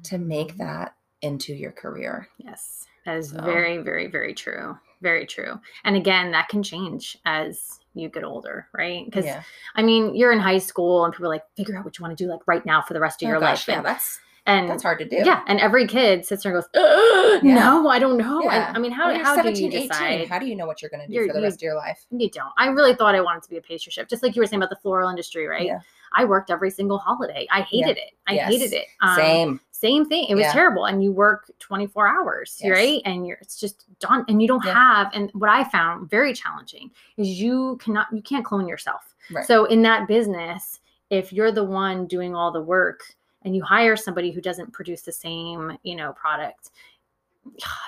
to 0.03 0.17
make 0.17 0.49
mm-hmm. 0.49 0.63
that 0.63 0.95
into 1.21 1.53
your 1.53 1.71
career 1.71 2.27
Yes, 2.37 2.85
that 3.05 3.17
is 3.17 3.29
So- 3.29 3.41
very, 3.41 3.77
very, 3.77 4.07
very 4.07 4.33
true. 4.33 4.77
Very 5.01 5.25
true. 5.25 5.59
And 5.83 5.97
again, 5.97 6.31
that 6.31 6.47
can 6.47 6.63
change 6.63 7.17
as 7.25 7.79
you 7.93 8.07
get 8.07 8.23
older, 8.23 8.67
right? 8.73 9.03
Because 9.05 9.25
yeah 9.25 9.43
I 9.75 9.83
mean, 9.83 10.15
you're 10.15 10.31
in 10.31 10.39
high 10.39 10.59
school 10.59 11.03
and 11.03 11.13
people 11.13 11.25
are 11.25 11.29
like, 11.29 11.43
figure 11.57 11.77
out 11.77 11.83
what 11.85 11.97
you 11.99 12.03
want 12.03 12.17
to 12.17 12.23
do 12.23 12.29
like 12.29 12.39
right 12.47 12.65
now 12.65 12.81
for 12.81 12.93
the 12.93 13.01
rest 13.01 13.21
of 13.21 13.27
Oh 13.27 13.31
your 13.31 13.39
gosh, 13.39 13.67
life. 13.67 13.67
yeah 13.67 13.77
And, 13.77 13.85
that's 13.85 14.19
and 14.45 14.69
that's 14.69 14.83
hard 14.83 14.99
to 14.99 15.05
do 15.05 15.17
yeah, 15.17 15.41
and 15.47 15.59
every 15.59 15.87
kid 15.87 16.25
sits 16.25 16.43
there 16.43 16.53
and 16.55 16.61
goes, 16.61 16.69
Yeah. 17.43 17.53
no, 17.55 17.87
I 17.87 17.97
don't 17.99 18.17
know. 18.17 18.41
Yeah. 18.43 18.67
And, 18.67 18.77
I 18.77 18.79
mean, 18.79 18.91
how, 18.91 19.09
you're 19.09 19.23
how 19.23 19.35
do 19.35 19.43
17, 19.43 19.71
you 19.71 19.77
18, 19.77 19.87
decide? 19.87 20.27
how 20.27 20.39
do 20.39 20.45
you 20.45 20.55
know 20.55 20.65
what 20.67 20.81
you're 20.81 20.89
going 20.89 21.01
to 21.01 21.07
do 21.07 21.13
You're- 21.13 21.27
for 21.27 21.33
the 21.33 21.39
you- 21.39 21.45
rest 21.45 21.57
of 21.57 21.61
your 21.61 21.75
life 21.75 22.05
You 22.11 22.29
don't. 22.29 22.51
I 22.57 22.67
really 22.67 22.93
thought 22.93 23.15
I 23.15 23.21
wanted 23.21 23.43
to 23.43 23.49
be 23.49 23.57
a 23.57 23.61
pastry 23.61 23.91
chef, 23.91 24.07
just 24.07 24.21
like 24.23 24.35
you 24.35 24.41
were 24.41 24.45
saying 24.47 24.61
about 24.61 24.69
the 24.69 24.75
floral 24.81 25.09
industry, 25.09 25.47
right? 25.47 25.65
Yeah. 25.65 25.79
I 26.15 26.25
worked 26.25 26.51
every 26.51 26.69
single 26.69 26.97
holiday. 26.99 27.47
I 27.51 27.61
hated 27.61 27.97
it. 27.97 28.11
I 28.27 28.33
Yes. 28.33 28.49
hated 28.51 28.73
it. 28.73 28.85
Um, 29.01 29.15
same 29.15 29.59
Same 29.71 30.05
thing. 30.05 30.27
It 30.29 30.35
was 30.35 30.43
Yeah. 30.43 30.53
terrible. 30.53 30.85
And 30.85 31.03
you 31.03 31.11
work 31.11 31.51
24 31.59 32.07
hours, 32.07 32.57
Yes. 32.63 32.71
right? 32.71 33.01
And 33.05 33.25
you're 33.27 33.37
it's 33.41 33.59
just 33.59 33.85
done. 33.99 34.23
And 34.29 34.41
you 34.41 34.47
don't 34.47 34.63
Yeah. 34.63 34.73
have, 34.73 35.11
and 35.13 35.29
what 35.33 35.49
I 35.49 35.63
found 35.65 36.09
very 36.09 36.31
challenging 36.33 36.91
is 37.17 37.27
you 37.41 37.77
cannot, 37.81 38.07
you 38.13 38.21
can't 38.21 38.45
clone 38.45 38.67
yourself. 38.67 39.13
Right. 39.31 39.45
So 39.45 39.65
in 39.65 39.81
that 39.81 40.07
business, 40.07 40.79
if 41.09 41.33
you're 41.33 41.51
the 41.51 41.63
one 41.65 42.07
doing 42.07 42.33
all 42.35 42.51
the 42.51 42.61
work 42.61 43.01
and 43.45 43.55
you 43.55 43.63
hire 43.63 43.95
somebody 43.95 44.31
who 44.31 44.41
doesn't 44.41 44.71
produce 44.73 45.01
the 45.01 45.11
same, 45.11 45.77
you 45.83 45.95
know, 45.95 46.13
product, 46.13 46.71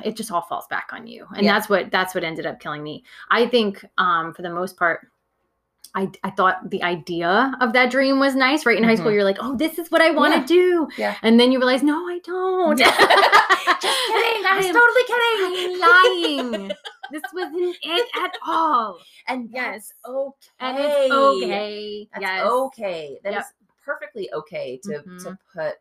it 0.04 0.16
just 0.18 0.32
all 0.32 0.42
falls 0.42 0.68
back 0.68 0.90
on 0.92 1.08
you. 1.08 1.26
And 1.36 1.46
Yeah. 1.46 1.54
that's 1.54 1.70
what 1.70 1.90
that's 1.92 2.14
what 2.14 2.24
ended 2.24 2.46
up 2.46 2.60
killing 2.60 2.84
me. 2.84 3.04
I 3.30 3.48
think 3.48 3.84
um 3.98 4.34
for 4.34 4.42
the 4.42 4.50
most 4.50 4.76
part, 4.78 5.08
I, 5.98 6.12
I 6.26 6.30
thought 6.32 6.70
the 6.72 6.84
idea 6.84 7.54
of 7.62 7.72
that 7.72 7.90
dream 7.90 8.20
was 8.20 8.36
nice, 8.36 8.66
right? 8.66 8.78
In 8.78 8.84
high 8.84 8.96
school, 8.96 9.12
Mhm. 9.12 9.14
you're 9.14 9.24
like, 9.24 9.38
oh, 9.40 9.56
this 9.56 9.80
is 9.80 9.90
what 9.92 10.02
I 10.02 10.12
want 10.12 10.34
to 10.34 10.40
Yeah. 10.42 10.46
do. 10.62 10.88
Yeah. 10.98 11.16
And 11.22 11.40
then 11.40 11.54
you 11.54 11.58
realize, 11.60 11.84
no, 11.84 11.96
I 12.06 12.20
don't. 12.20 12.78
Just 12.78 14.08
kidding. 14.08 14.46
I 14.46 14.58
was 14.58 14.66
I'm 14.66 14.74
totally 14.74 15.04
kidding. 15.08 15.80
lying. 15.80 16.72
this 17.12 17.22
wasn't 17.34 17.78
it 17.82 18.10
at 18.22 18.32
all. 18.46 18.98
And 19.28 19.50
Yes. 19.54 19.94
okay. 20.06 20.36
And 20.60 20.78
it's 20.80 21.14
okay. 21.14 22.10
That's 22.12 22.22
yes. 22.22 22.42
okay. 22.46 23.20
That 23.24 23.30
is 23.30 23.36
Yep. 23.36 23.46
Perfectly 23.86 24.32
okay 24.34 24.78
to 24.84 25.04
Mhm. 25.06 25.24
to 25.24 25.38
put 25.54 25.76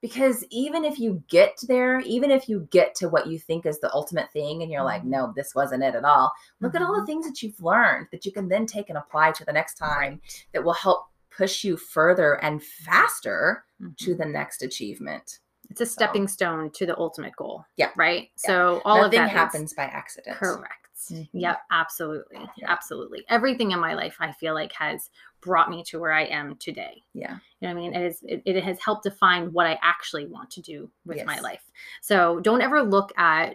because 0.00 0.44
even 0.50 0.84
if 0.84 0.98
you 1.00 1.22
get 1.28 1.58
there, 1.66 1.98
even 2.00 2.30
if 2.30 2.48
you 2.48 2.68
get 2.70 2.94
to 2.94 3.08
what 3.08 3.26
you 3.26 3.36
think 3.38 3.66
is 3.66 3.80
the 3.80 3.92
ultimate 3.92 4.30
thing 4.32 4.62
and 4.62 4.70
you're 4.70 4.84
like, 4.84 5.02
Mhm. 5.02 5.06
no, 5.06 5.32
this 5.34 5.56
wasn't 5.56 5.82
it 5.82 5.96
at 5.96 6.04
all. 6.04 6.32
Look 6.60 6.76
at 6.76 6.82
all 6.82 6.94
the 6.94 7.02
Mhm. 7.02 7.06
things 7.06 7.26
that 7.26 7.42
you've 7.42 7.60
learned 7.60 8.06
that 8.12 8.24
you 8.24 8.30
can 8.30 8.48
then 8.48 8.64
take 8.64 8.88
and 8.90 8.98
apply 8.98 9.32
to 9.32 9.44
the 9.44 9.52
next 9.52 9.74
time 9.74 10.20
that 10.52 10.62
will 10.62 10.72
help 10.74 11.08
push 11.30 11.64
you 11.64 11.76
further 11.76 12.34
and 12.44 12.62
faster 12.62 13.64
to 13.96 14.14
Mhm. 14.14 14.18
the 14.18 14.24
next 14.24 14.62
achievement. 14.62 15.40
It's 15.68 15.80
a 15.80 15.86
stepping 15.86 16.28
stone 16.28 16.70
to 16.72 16.86
the 16.86 16.96
ultimate 16.96 17.34
goal. 17.36 17.64
Yeah. 17.76 17.90
Right. 17.96 18.30
So 18.36 18.80
all 18.84 19.02
of 19.04 19.10
that 19.10 19.28
happens 19.30 19.74
by 19.74 19.84
accident. 19.84 20.36
Correct. 20.36 20.74
Mhm. 21.10 21.28
Yep, 21.32 21.60
absolutely. 21.70 22.48
Yeah. 22.56 22.70
Absolutely. 22.70 23.24
Everything 23.28 23.70
in 23.72 23.78
my 23.80 23.94
life 23.94 24.16
I 24.20 24.32
feel 24.32 24.54
like 24.54 24.72
has 24.72 25.10
brought 25.40 25.70
me 25.70 25.82
to 25.84 25.98
where 25.98 26.12
I 26.12 26.24
am 26.24 26.56
today. 26.56 27.02
Yeah. 27.14 27.36
You 27.60 27.68
know 27.68 27.74
what 27.74 27.80
I 27.80 27.82
mean? 27.82 27.94
It 27.94 28.02
is 28.06 28.18
it, 28.22 28.42
it 28.44 28.64
has 28.64 28.78
helped 28.80 29.04
define 29.04 29.52
what 29.52 29.66
I 29.66 29.78
actually 29.82 30.26
want 30.26 30.50
to 30.52 30.60
do 30.62 30.90
with 31.06 31.24
my 31.24 31.38
life. 31.40 31.62
So 32.02 32.40
don't 32.40 32.60
ever 32.62 32.82
look 32.82 33.12
at 33.18 33.54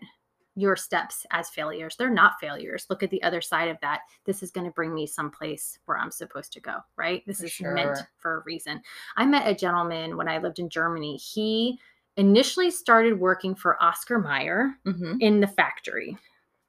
your 0.55 0.75
steps 0.75 1.25
as 1.31 1.49
failures. 1.49 1.95
They're 1.97 2.11
not 2.11 2.33
failures. 2.39 2.85
Look 2.89 3.01
at 3.01 3.09
the 3.09 3.23
other 3.23 3.41
side 3.41 3.69
of 3.69 3.77
that. 3.81 4.01
This 4.25 4.43
is 4.43 4.51
going 4.51 4.65
to 4.67 4.71
bring 4.73 4.93
me 4.93 5.07
someplace 5.07 5.79
where 5.85 5.97
I'm 5.97 6.11
supposed 6.11 6.53
to 6.53 6.59
go, 6.59 6.75
right? 6.95 7.23
This 7.25 7.39
For 7.39 7.45
is 7.45 7.59
meant 7.61 7.97
for 8.17 8.37
a 8.37 8.43
reason. 8.45 8.79
I 9.17 9.25
met 9.25 9.47
a 9.47 9.55
gentleman 9.55 10.15
when 10.15 10.27
I 10.29 10.37
lived 10.37 10.59
in 10.59 10.69
Germany. 10.69 11.17
He 11.17 11.79
initially 12.17 12.69
started 12.69 13.19
working 13.19 13.55
for 13.55 13.81
Oscar 13.81 14.19
Mayer 14.19 14.75
Mm-hmm. 14.85 15.15
in 15.21 15.39
the 15.39 15.47
factory. 15.47 16.15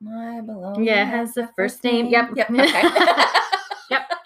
My 0.00 0.40
baloney 0.40 0.86
Yeah, 0.86 1.04
has 1.04 1.34
the 1.34 1.48
first 1.54 1.84
name. 1.84 2.06
Yep. 2.06 2.30
Yep. 2.36 2.50
Okay. 2.50 2.82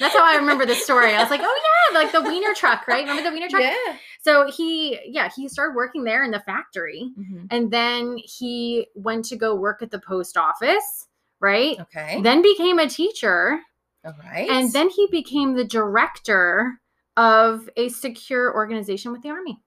That's 0.00 0.14
how 0.14 0.24
I 0.24 0.36
remember 0.36 0.64
the 0.66 0.74
story. 0.74 1.14
I 1.14 1.20
was 1.22 1.30
like, 1.30 1.40
oh 1.42 1.60
yeah, 1.92 1.98
like 1.98 2.12
the 2.12 2.22
wiener 2.22 2.54
truck, 2.54 2.86
right? 2.88 3.00
Remember 3.06 3.22
the 3.22 3.30
wiener 3.32 3.48
truck? 3.48 3.62
yeah. 3.62 3.96
So 4.22 4.50
he, 4.50 4.98
yeah, 5.06 5.28
he 5.34 5.48
started 5.48 5.74
working 5.74 6.04
there 6.04 6.24
in 6.24 6.30
the 6.30 6.40
factory. 6.40 7.10
Mhm. 7.18 7.46
And 7.50 7.70
then 7.70 8.16
he 8.18 8.86
went 8.94 9.24
to 9.26 9.36
go 9.36 9.54
work 9.54 9.82
at 9.82 9.90
the 9.90 9.98
post 10.00 10.36
office, 10.36 11.06
right? 11.40 11.78
Okay. 11.80 12.20
Then 12.22 12.42
became 12.42 12.78
a 12.78 12.88
teacher. 12.88 13.60
All 14.04 14.14
right. 14.24 14.48
And 14.50 14.72
then 14.72 14.88
he 14.90 15.06
became 15.10 15.54
the 15.54 15.64
director 15.64 16.80
of 17.16 17.68
a 17.76 17.88
secure 17.88 18.54
organization 18.54 19.10
with 19.12 19.22
the 19.22 19.30
army. 19.30 19.60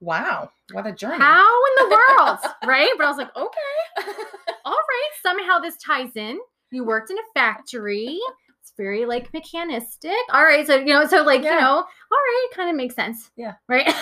wow, 0.00 0.50
what 0.72 0.86
a 0.86 0.92
journey. 0.92 1.18
How 1.18 1.46
in 1.78 1.88
the 1.88 1.94
world? 1.94 2.38
right? 2.66 2.90
But 2.98 3.06
I 3.06 3.08
was 3.08 3.16
like, 3.18 3.34
okay, 3.36 4.12
all 4.64 4.72
right. 4.72 5.10
Somehow 5.22 5.58
this 5.60 5.76
ties 5.76 6.16
in. 6.16 6.38
You 6.70 6.84
worked 6.84 7.10
in 7.10 7.18
a 7.18 7.22
factory. 7.34 8.18
Very 8.76 9.04
like 9.06 9.32
mechanistic. 9.32 10.12
All 10.30 10.44
right. 10.44 10.66
So, 10.66 10.76
you 10.76 10.86
know, 10.86 11.06
so 11.06 11.22
like, 11.22 11.42
you 11.42 11.50
know, 11.50 11.76
all 11.76 11.84
right, 12.10 12.48
kind 12.54 12.70
of 12.70 12.76
makes 12.76 12.94
sense. 12.94 13.30
Yeah. 13.36 13.54
Right. 13.68 13.92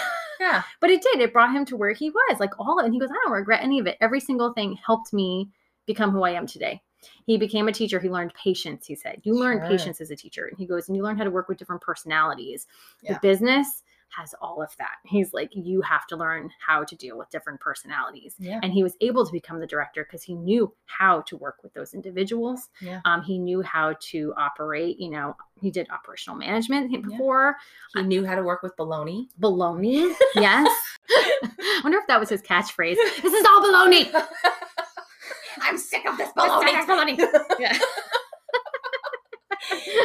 yeah. 0.41 0.62
but 0.81 0.91
it 0.91 1.03
did. 1.03 1.21
It 1.21 1.33
brought 1.33 1.53
him 1.55 1.65
to 1.67 1.77
where 1.77 1.93
he 1.93 2.11
was. 2.11 2.41
Like 2.41 2.59
all 2.59 2.79
and 2.79 2.93
he 2.95 3.00
goes, 3.00 3.11
I 3.11 3.17
don't 3.25 3.33
regret 3.33 3.62
any 3.62 3.79
of 3.81 3.87
it. 3.87 3.97
Every 4.00 4.21
single 4.21 4.53
thing 4.53 4.79
helped 4.85 5.12
me 5.12 5.50
become 5.87 6.11
who 6.11 6.23
I 6.23 6.31
am 6.31 6.47
today. 6.47 6.83
He 7.25 7.37
became 7.37 7.67
a 7.69 7.73
teacher. 7.73 7.99
He 7.99 8.11
learned 8.11 8.35
patience, 8.35 8.87
he 8.87 8.95
said. 8.95 9.21
You 9.25 9.35
learn 9.35 9.59
Sure. 9.59 9.69
patience 9.69 10.00
as 10.00 10.11
a 10.11 10.17
teacher. 10.17 10.47
And 10.47 10.59
he 10.59 10.67
goes, 10.67 10.89
and 10.89 10.97
you 10.97 11.03
learn 11.03 11.17
how 11.17 11.25
to 11.25 11.31
work 11.31 11.49
with 11.49 11.59
different 11.59 11.83
personalities. 11.83 12.67
Yeah. 13.03 13.15
The 13.15 13.21
business 13.21 13.83
has 14.17 14.35
all 14.40 14.62
of 14.62 14.71
that. 14.79 14.97
He's 15.05 15.33
like, 15.33 15.50
you 15.55 15.81
have 15.83 16.07
to 16.09 16.17
learn 16.17 16.50
how 16.67 16.82
to 16.84 16.97
deal 16.97 17.17
with 17.17 17.30
different 17.30 17.61
personalities. 17.61 18.34
Yeah. 18.39 18.61
And 18.63 18.73
he 18.73 18.82
was 18.82 18.97
able 19.00 19.25
to 19.25 19.32
become 19.32 19.61
the 19.61 19.67
director 19.67 20.04
because 20.04 20.23
he 20.23 20.34
knew 20.34 20.73
how 20.87 21.21
to 21.23 21.37
work 21.37 21.56
with 21.63 21.73
those 21.75 21.95
individuals. 21.95 22.69
Yeah. 22.80 23.00
Um, 23.04 23.23
he 23.23 23.39
knew 23.39 23.63
how 23.63 23.95
to 24.11 24.34
operate, 24.37 24.99
you 24.99 25.11
know, 25.11 25.37
he 25.61 25.71
did 25.71 25.89
operational 25.91 26.37
management 26.39 26.91
Yeah. 26.91 26.99
before. 27.00 27.56
He 27.95 28.02
knew 28.02 28.25
how 28.26 28.34
to 28.34 28.43
work 28.43 28.63
with 28.63 28.76
baloney. 28.76 29.28
Baloney. 29.41 30.13
Yes. 30.34 30.69
I 31.13 31.80
wonder 31.82 31.99
if 31.99 32.06
that 32.06 32.21
was 32.21 32.28
his 32.28 32.43
catchphrase. 32.43 32.97
This 33.23 33.32
is 33.32 33.45
all 33.47 33.63
baloney. 33.63 34.11
I'm 35.63 35.76
sick 35.76 36.06
of 36.08 36.17
this 36.17 36.30
Baloney. 36.37 36.87
baloney. 36.87 37.17
baloney. 37.19 37.50
Yeah. 37.58 37.78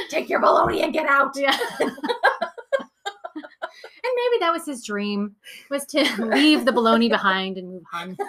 Take 0.09 0.29
your 0.29 0.41
baloney 0.41 0.83
and 0.83 0.93
get 0.93 1.07
out. 1.07 1.31
Yeah. 1.35 1.57
Maybe 4.15 4.39
that 4.41 4.51
was 4.51 4.65
his 4.65 4.83
dream 4.85 5.35
was 5.69 5.85
to 5.87 5.99
leave 6.25 6.65
the 6.65 6.71
baloney 6.71 7.09
behind 7.09 7.57
and 7.57 7.67
move 7.69 7.83
on. 7.93 8.17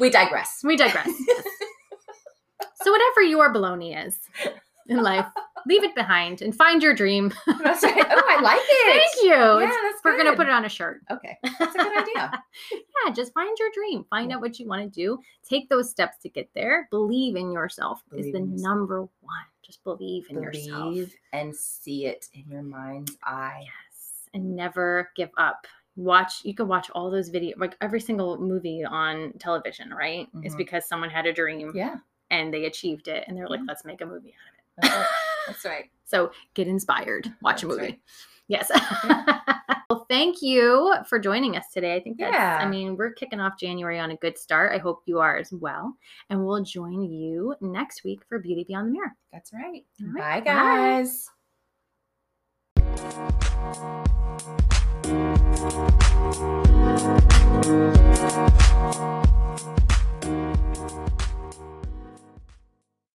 we 0.00 0.10
digress. 0.10 0.60
we 0.64 0.76
digress. 0.76 1.08
so 2.82 2.90
whatever 2.90 3.22
your 3.22 3.52
baloney 3.52 4.06
is 4.06 4.18
in 4.88 5.02
life, 5.02 5.26
leave 5.66 5.84
it 5.84 5.94
behind 5.94 6.42
and 6.42 6.54
find 6.54 6.82
your 6.82 6.94
dream. 6.94 7.32
That's 7.62 7.82
right. 7.84 8.04
Oh, 8.10 8.22
I 8.28 8.40
like 8.42 8.60
it. 8.62 9.02
Thank 9.14 9.24
you. 9.24 9.30
Yeah, 9.60 9.70
that's 9.82 10.04
we're 10.04 10.16
gonna 10.18 10.36
put 10.36 10.46
it 10.48 10.52
on 10.52 10.64
a 10.64 10.68
shirt. 10.68 11.00
Okay, 11.10 11.38
that's 11.58 11.74
a 11.74 11.78
good 11.78 11.98
idea. 12.02 12.42
Yeah, 13.04 13.12
just 13.12 13.34
find 13.34 13.56
your 13.58 13.68
dream. 13.74 14.04
Find 14.10 14.30
Yeah. 14.30 14.36
out 14.36 14.42
what 14.42 14.60
you 14.60 14.68
want 14.68 14.82
to 14.82 14.88
do. 14.88 15.18
Take 15.48 15.68
those 15.68 15.90
steps 15.90 16.18
to 16.18 16.28
get 16.28 16.48
there. 16.54 16.86
Believe 16.92 17.34
in 17.34 17.50
yourself 17.50 18.00
is 18.16 18.26
the 18.26 18.38
yourself. 18.38 18.60
number 18.60 19.00
one. 19.00 19.10
Just 19.64 19.82
believe 19.84 20.26
in 20.28 20.42
yourself. 20.42 20.82
Believe 20.84 21.14
and 21.32 21.54
see 21.54 22.06
it 22.06 22.28
in 22.34 22.44
your 22.50 22.62
mind's 22.62 23.16
eye. 23.24 23.60
Yes, 23.62 24.28
and 24.34 24.56
never 24.56 25.10
give 25.16 25.30
up. 25.36 25.66
Watch. 25.96 26.44
You 26.44 26.54
can 26.54 26.68
watch 26.68 26.90
all 26.94 27.10
those 27.10 27.30
videos, 27.30 27.54
like 27.58 27.76
every 27.80 28.00
single 28.00 28.38
movie 28.38 28.84
on 28.84 29.32
television, 29.38 29.92
right? 29.92 30.26
It's 30.42 30.54
Mhm. 30.54 30.58
because 30.58 30.86
someone 30.86 31.10
had 31.10 31.26
a 31.26 31.32
dream 31.32 31.72
Yeah, 31.74 31.96
and 32.30 32.52
they 32.52 32.64
achieved 32.64 33.08
it, 33.08 33.24
and 33.28 33.36
they're 33.36 33.48
like, 33.48 33.60
Yeah. 33.60 33.66
"Let's 33.68 33.84
make 33.84 34.00
a 34.00 34.06
movie 34.06 34.34
out 34.34 34.52
of 34.52 34.58
it." 34.58 34.64
that's 34.82 34.94
right. 34.96 35.06
That's 35.46 35.64
right. 35.64 35.90
So 36.04 36.30
get 36.52 36.66
inspired. 36.68 37.32
Watch 37.40 37.62
a 37.62 37.66
movie. 37.66 37.80
right. 37.82 38.00
Yes. 38.48 38.70
thank 40.12 40.42
you 40.42 40.94
for 41.08 41.18
joining 41.18 41.56
us 41.56 41.64
today. 41.72 41.94
I 41.94 42.00
think 42.00 42.18
that's, 42.18 42.36
I 42.36 42.68
mean, 42.68 42.98
we're 42.98 43.14
kicking 43.14 43.40
off 43.40 43.58
January 43.58 43.98
on 43.98 44.10
a 44.10 44.16
good 44.16 44.36
start. 44.36 44.74
I 44.74 44.78
hope 44.78 45.02
you 45.06 45.20
are 45.20 45.38
as 45.38 45.54
well. 45.54 45.96
And 46.28 46.44
we'll 46.44 46.62
join 46.62 47.10
you 47.10 47.54
next 47.62 48.04
week 48.04 48.20
for 48.28 48.38
Beauty 48.38 48.64
Beyond 48.64 48.88
the 48.88 48.92
Mirror. 48.92 49.16
That's 49.32 49.54
right. 49.54 49.86
Bye, 49.98 50.20
right, 50.20 50.44
bye. 50.44 50.52
guys. 50.52 51.30